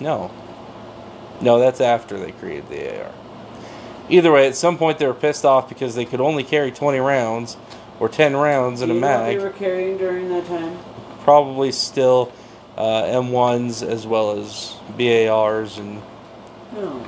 no. 0.00 0.30
No, 1.40 1.58
that's 1.58 1.80
after 1.80 2.18
they 2.18 2.32
created 2.32 2.68
the 2.68 3.02
AR. 3.02 3.12
either 4.08 4.30
way, 4.32 4.46
at 4.46 4.54
some 4.56 4.76
point 4.78 4.98
they 4.98 5.06
were 5.06 5.14
pissed 5.14 5.44
off 5.44 5.68
because 5.68 5.94
they 5.94 6.04
could 6.04 6.20
only 6.20 6.44
carry 6.44 6.70
20 6.70 6.98
rounds 6.98 7.56
or 8.00 8.08
10 8.08 8.36
rounds 8.36 8.82
in 8.82 8.90
a 8.90 8.94
you 8.94 9.00
know 9.00 9.06
what 9.08 9.20
mag. 9.26 9.38
they 9.38 9.44
were 9.44 9.50
carrying 9.50 9.96
during 9.96 10.28
that 10.28 10.46
time? 10.46 10.78
Probably 11.20 11.72
still 11.72 12.32
uh, 12.76 13.02
M1s 13.04 13.86
as 13.86 14.06
well 14.06 14.38
as 14.38 14.74
BARs 14.98 15.78
and 15.78 16.02
No. 16.74 17.06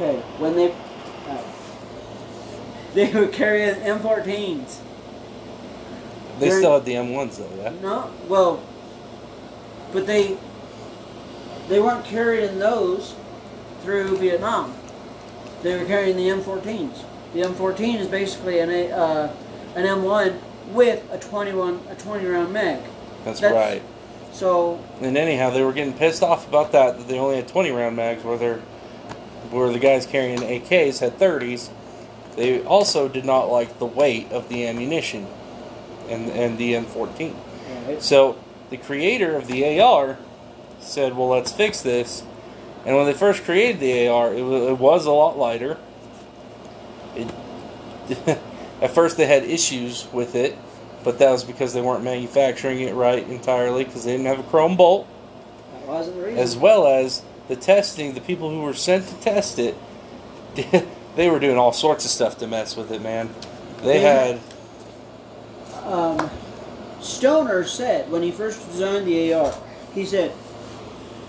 Okay, 0.00 0.16
when 0.38 0.54
they 0.54 0.70
uh, 1.28 1.42
they 2.94 3.12
were 3.12 3.26
carrying 3.26 3.74
M14s. 3.76 4.78
they 6.38 6.46
During- 6.46 6.60
still 6.62 6.74
had 6.74 6.84
the 6.84 6.92
M1s 6.94 7.38
though. 7.38 7.62
Yeah. 7.62 7.72
No, 7.82 8.10
well, 8.28 8.62
but 9.92 10.06
they 10.06 10.36
they 11.68 11.80
weren't 11.80 12.04
carrying 12.04 12.58
those 12.60 13.14
through 13.82 14.16
Vietnam. 14.18 14.72
They 15.62 15.76
were 15.76 15.84
carrying 15.84 16.16
the 16.16 16.28
M14s. 16.28 17.02
The 17.34 17.40
M14 17.40 17.98
is 17.98 18.06
basically 18.06 18.60
an 18.60 18.70
A- 18.70 18.90
uh, 18.92 19.32
an 19.74 19.84
M1 19.84 20.38
with 20.72 21.02
a 21.12 21.18
21 21.18 21.80
a 21.90 21.94
20 21.96 22.24
round 22.26 22.52
mag. 22.52 22.80
That's, 23.24 23.40
That's- 23.40 23.74
right. 23.74 23.82
So 24.32 24.78
And 25.00 25.16
anyhow, 25.18 25.50
they 25.50 25.64
were 25.64 25.72
getting 25.72 25.92
pissed 25.94 26.22
off 26.22 26.46
about 26.46 26.70
that 26.72 26.96
that 26.98 27.08
they 27.08 27.18
only 27.18 27.36
had 27.36 27.48
20 27.48 27.70
round 27.72 27.96
mags 27.96 28.22
where 28.22 28.38
they're 28.38 28.60
where 29.50 29.72
the 29.72 29.78
guys 29.78 30.06
carrying 30.06 30.38
AKs 30.38 31.00
had 31.00 31.18
30s. 31.18 31.70
They 32.36 32.62
also 32.62 33.08
did 33.08 33.24
not 33.24 33.44
like 33.44 33.78
the 33.78 33.86
weight 33.86 34.30
of 34.30 34.48
the 34.48 34.66
ammunition 34.66 35.26
and 36.08 36.30
and 36.30 36.58
the 36.58 36.74
M14. 36.74 37.34
So 38.00 38.38
the 38.70 38.76
creator 38.76 39.36
of 39.36 39.46
the 39.46 39.80
AR 39.80 40.18
said, 40.80 41.16
"Well, 41.16 41.28
let's 41.28 41.52
fix 41.52 41.80
this." 41.80 42.22
And 42.84 42.96
when 42.96 43.06
they 43.06 43.14
first 43.14 43.44
created 43.44 43.80
the 43.80 44.08
AR, 44.08 44.32
it 44.32 44.42
was, 44.42 44.62
it 44.70 44.78
was 44.78 45.06
a 45.06 45.12
lot 45.12 45.36
lighter. 45.36 45.76
It, 47.16 47.28
at 48.80 48.90
first, 48.92 49.16
they 49.16 49.26
had 49.26 49.42
issues 49.44 50.06
with 50.12 50.34
it, 50.34 50.56
but 51.04 51.18
that 51.18 51.30
was 51.30 51.44
because 51.44 51.74
they 51.74 51.80
weren't 51.80 52.04
manufacturing 52.04 52.80
it 52.80 52.94
right 52.94 53.26
entirely 53.28 53.84
because 53.84 54.04
they 54.04 54.12
didn't 54.12 54.26
have 54.26 54.38
a 54.38 54.44
chrome 54.44 54.76
bolt, 54.76 55.06
that 55.72 55.86
wasn't 55.86 56.16
the 56.16 56.22
reason. 56.22 56.38
as 56.38 56.56
well 56.56 56.86
as 56.86 57.22
the 57.48 57.56
testing. 57.56 58.14
The 58.14 58.20
people 58.20 58.50
who 58.50 58.62
were 58.62 58.74
sent 58.74 59.08
to 59.08 59.14
test 59.16 59.58
it, 59.58 59.74
they 61.16 61.28
were 61.28 61.40
doing 61.40 61.58
all 61.58 61.72
sorts 61.72 62.04
of 62.04 62.10
stuff 62.10 62.38
to 62.38 62.46
mess 62.46 62.76
with 62.76 62.90
it, 62.92 63.02
man. 63.02 63.30
They 63.82 64.00
had 64.00 64.40
um, 65.88 66.30
Stoner 67.00 67.64
said 67.64 68.10
when 68.10 68.22
he 68.22 68.30
first 68.30 68.66
designed 68.70 69.06
the 69.06 69.32
AR, 69.32 69.54
he 69.94 70.04
said, 70.04 70.32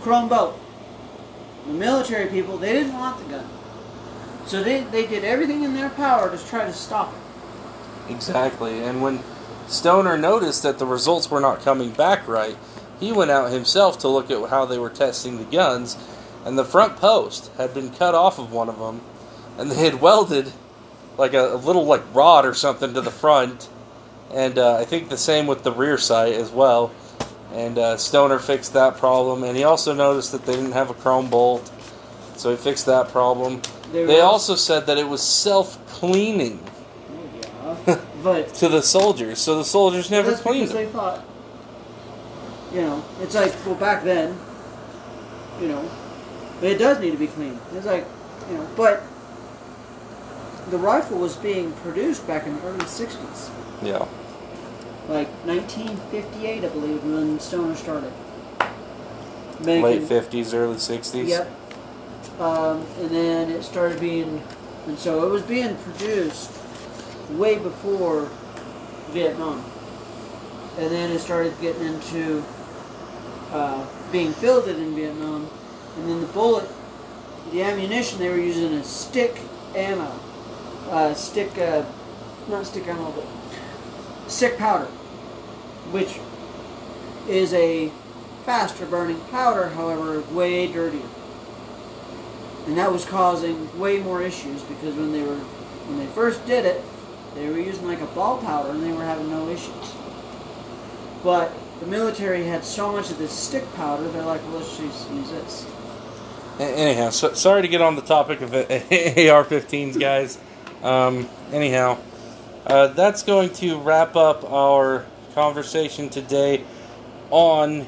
Chrome 0.02 0.30
bolt. 0.30 0.60
The 1.66 1.74
military 1.74 2.28
people, 2.28 2.58
they 2.58 2.74
didn't 2.74 2.94
want 2.94 3.24
the 3.24 3.36
gun. 3.36 3.50
So 4.46 4.64
they, 4.64 4.82
they 4.84 5.06
did 5.06 5.24
everything 5.24 5.64
in 5.64 5.74
their 5.74 5.90
power 5.90 6.36
to 6.36 6.48
try 6.48 6.66
to 6.66 6.74
stop 6.74 7.14
it. 7.14 8.12
Exactly. 8.14 8.84
And 8.84 9.02
when 9.02 9.20
Stoner 9.68 10.18
noticed 10.18 10.64
that 10.64 10.80
the 10.80 10.86
results 10.86 11.30
were 11.30 11.40
not 11.40 11.62
coming 11.62 11.92
back 11.92 12.28
right, 12.28 12.58
he 13.00 13.12
went 13.12 13.32
out 13.32 13.52
himself 13.52 14.00
to 14.00 14.08
look 14.08 14.30
at 14.30 14.50
how 14.50 14.66
they 14.66 14.78
were 14.78 14.90
testing 14.90 15.38
the 15.38 15.44
guns, 15.46 15.98
and 16.46 16.58
the 16.58 16.66
front 16.66 16.98
post 16.98 17.52
had 17.58 17.74
been 17.74 17.92
cut 17.92 18.16
off 18.16 18.40
of 18.40 18.52
one 18.52 18.70
of 18.70 18.80
them, 18.80 19.02
and 19.58 19.72
they 19.72 19.86
had 19.86 20.02
welded 20.02 20.52
like 21.18 21.34
a, 21.34 21.54
a 21.54 21.58
little 21.58 21.86
like 21.86 22.04
rod 22.14 22.46
or 22.46 22.54
something 22.54 22.94
to 22.94 23.02
the 23.02 23.12
front, 23.12 23.70
and 24.34 24.58
uh, 24.58 24.78
I 24.78 24.86
think 24.86 25.10
the 25.10 25.18
same 25.18 25.48
with 25.48 25.64
the 25.64 25.72
rear 25.72 25.98
sight 25.98 26.34
as 26.34 26.52
well. 26.52 26.92
And 27.52 27.80
uh, 27.80 27.98
Stoner 27.98 28.38
fixed 28.38 28.74
that 28.74 28.98
problem, 28.98 29.44
and 29.44 29.58
he 29.58 29.64
also 29.64 29.94
noticed 29.94 30.32
that 30.34 30.46
they 30.46 30.54
didn't 30.54 30.74
have 30.74 30.92
a 30.92 30.94
chrome 30.94 31.30
bolt, 31.30 31.70
so 32.36 32.52
he 32.52 32.58
fixed 32.58 32.86
that 32.86 33.10
problem. 33.10 33.62
They, 33.92 34.20
also 34.20 34.54
said 34.54 34.86
that 34.86 35.00
it 35.00 35.08
was 35.08 35.24
self-cleaning 35.24 36.64
Oh, 37.70 37.78
yeah. 37.88 38.00
but 38.24 38.54
to 38.56 38.70
the 38.70 38.82
soldiers, 38.82 39.40
so 39.40 39.58
the 39.58 39.66
soldiers 39.66 40.12
never 40.12 40.34
cleaned 40.36 40.70
because 40.70 40.74
them. 40.74 40.86
they 40.86 40.92
thought, 40.92 41.26
you 42.74 42.82
know, 42.82 43.04
it's 43.22 43.36
like, 43.36 43.54
well, 43.66 43.76
back 43.76 44.04
then, 44.04 44.38
you 45.62 45.68
know, 45.68 45.90
it 46.62 46.78
does 46.78 47.00
need 47.00 47.12
to 47.12 47.18
be 47.18 47.28
cleaned. 47.28 47.60
It's 47.74 47.86
like, 47.86 48.06
you 48.50 48.58
know, 48.58 48.68
but 48.76 49.04
the 50.70 50.78
rifle 50.78 51.18
was 51.18 51.36
being 51.38 51.72
produced 51.74 52.28
back 52.28 52.46
in 52.46 52.56
the 52.56 52.62
early 52.64 52.80
60s. 52.86 53.50
Yeah, 53.82 54.06
like 55.10 55.28
1958, 55.46 56.64
I 56.64 56.68
believe, 56.70 57.04
when 57.04 57.40
Stoner 57.40 57.76
started. 57.76 58.14
late 59.62 60.04
fifties, 60.04 60.54
early 60.54 60.78
sixties. 60.78 61.30
Yep. 61.30 61.52
Um, 62.40 62.86
and 63.00 63.10
then 63.10 63.50
it 63.50 63.64
started 63.64 64.00
being, 64.00 64.42
and 64.86 64.98
so 65.00 65.26
it 65.28 65.32
was 65.32 65.42
being 65.42 65.76
produced 65.78 66.52
way 67.32 67.58
before 67.58 68.30
Vietnam. 69.10 69.66
And 70.78 70.92
then 70.92 71.12
it 71.12 71.20
started 71.20 71.60
getting 71.60 71.84
into 71.84 72.44
uh, 73.52 73.86
being 74.12 74.34
fielded 74.34 74.78
in 74.78 74.96
Vietnam. 74.96 75.50
And 75.98 76.10
then 76.10 76.22
the 76.22 76.28
bullet, 76.28 76.70
the 77.52 77.64
ammunition 77.64 78.20
they 78.20 78.30
were 78.30 78.38
using 78.38 78.72
is 78.74 78.88
stick 78.88 79.40
ammo. 79.76 80.12
Uh, 80.90 81.14
stick, 81.14 81.58
uh, 81.58 81.84
not 82.48 82.66
stick 82.66 82.88
ammo, 82.88 83.12
but 83.12 83.26
stick 84.30 84.58
powder, 84.58 84.86
which 85.92 86.20
is 87.28 87.54
a 87.54 87.92
faster 88.46 88.86
burning 88.86 89.20
powder, 89.32 89.70
however, 89.70 90.22
way 90.34 90.68
dirtier. 90.68 91.02
And 92.66 92.78
that 92.78 92.92
was 92.92 93.06
causing 93.06 93.78
way 93.80 94.00
more 94.00 94.22
issues 94.22 94.62
because 94.64 94.96
when 94.96 95.12
they 95.12 95.24
were 95.24 95.38
when 95.88 95.98
they 95.98 96.06
first 96.08 96.46
did 96.46 96.66
it, 96.66 96.84
they 97.34 97.48
were 97.50 97.58
using 97.58 97.88
like 97.88 98.02
a 98.02 98.06
ball 98.08 98.38
powder 98.38 98.70
and 98.70 98.84
they 98.84 98.92
were 98.92 99.04
having 99.04 99.30
no 99.30 99.50
issues. 99.50 99.94
But 101.24 101.52
the 101.80 101.86
military 101.86 102.46
had 102.46 102.64
so 102.64 102.92
much 102.92 103.10
of 103.10 103.18
this 103.18 103.32
stick 103.32 103.64
powder, 103.76 104.08
they're 104.10 104.24
like, 104.24 104.42
well, 104.44 104.58
let's 104.58 104.78
just 104.78 105.10
use 105.12 105.30
this. 105.32 105.72
Anyhow, 106.60 107.10
so, 107.10 107.34
sorry 107.34 107.62
to 107.62 107.70
get 107.70 107.82
on 107.82 107.96
the 107.96 108.02
topic 108.02 108.42
of 108.42 108.54
AR-15s, 108.54 110.00
guys. 110.00 110.38
Um, 110.84 111.30
anyhow, 111.54 111.98
uh, 112.66 112.88
that's 112.88 113.24
going 113.24 113.52
to 113.54 113.78
wrap 113.78 114.16
up 114.18 114.44
our 114.52 115.06
conversation 115.34 116.10
today 116.10 116.64
on 117.30 117.88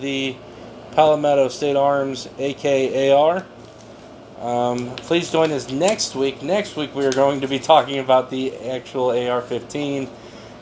the 0.00 0.34
Palmetto 0.92 1.48
State 1.48 1.76
Arms 1.76 2.28
AKAR. 2.38 3.44
Um, 4.40 4.96
please 4.96 5.30
join 5.30 5.52
us 5.52 5.70
next 5.70 6.16
week. 6.16 6.42
Next 6.42 6.74
week, 6.74 6.94
we 6.94 7.06
are 7.06 7.12
going 7.12 7.42
to 7.42 7.48
be 7.48 7.58
talking 7.60 7.98
about 7.98 8.30
the 8.30 8.56
actual 8.56 9.10
AR-15. 9.10 10.08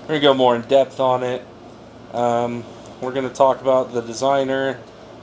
We're 0.02 0.06
going 0.06 0.20
to 0.20 0.20
go 0.20 0.34
more 0.34 0.56
in 0.56 0.62
depth 0.62 1.00
on 1.00 1.22
it. 1.22 1.46
Um, 2.12 2.64
we're 3.00 3.12
going 3.12 3.28
to 3.28 3.34
talk 3.34 3.60
about 3.60 3.92
the 3.92 4.00
designer, 4.00 4.74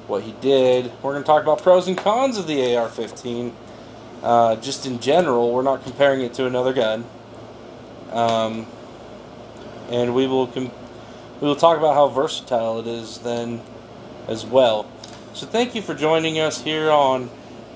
what 0.08 0.24
he 0.24 0.34
did. 0.34 0.92
We're 1.02 1.12
going 1.14 1.24
to 1.24 1.28
talk 1.28 1.44
about 1.44 1.62
pros 1.62 1.88
and 1.88 1.98
cons 1.98 2.38
of 2.38 2.48
the 2.48 2.76
AR-15. 2.76 3.54
Uh, 4.22 4.56
just 4.58 4.86
in 4.86 5.00
general, 5.00 5.52
we're 5.52 5.64
not 5.64 5.84
comparing 5.84 6.22
it 6.22 6.34
to 6.36 6.46
another 6.46 6.74
gun. 6.74 7.06
Um, 8.12 8.68
and 9.90 10.16
we 10.16 10.26
will 10.26 10.48
we 10.48 10.72
will 11.42 11.56
talk 11.56 11.78
about 11.78 11.94
how 11.96 12.08
versatile 12.08 12.80
it 12.80 12.88
is 12.88 13.20
then 13.20 13.62
as 14.28 14.46
well. 14.46 14.90
So 15.34 15.46
thank 15.46 15.76
you 15.76 15.82
for 15.82 15.94
joining 15.94 16.40
us 16.40 16.62
here 16.62 16.90
on 16.90 17.30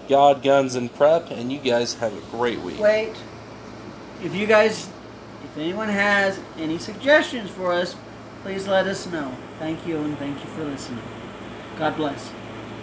God, 0.07 0.41
Guns, 0.41 0.75
and 0.75 0.93
Prep, 0.93 1.29
and 1.29 1.51
you 1.51 1.59
guys 1.59 1.95
have 1.95 2.15
a 2.15 2.21
great 2.31 2.59
week. 2.61 2.79
Wait, 2.79 3.15
if 4.23 4.33
you 4.33 4.47
guys, 4.47 4.89
if 5.43 5.57
anyone 5.57 5.89
has 5.89 6.39
any 6.57 6.77
suggestions 6.77 7.49
for 7.49 7.73
us, 7.73 7.95
please 8.43 8.67
let 8.67 8.87
us 8.87 9.05
know. 9.07 9.33
Thank 9.59 9.85
you 9.85 9.97
and 9.97 10.17
thank 10.17 10.43
you 10.43 10.49
for 10.51 10.63
listening. 10.63 11.03
God 11.77 11.95
bless. 11.95 12.31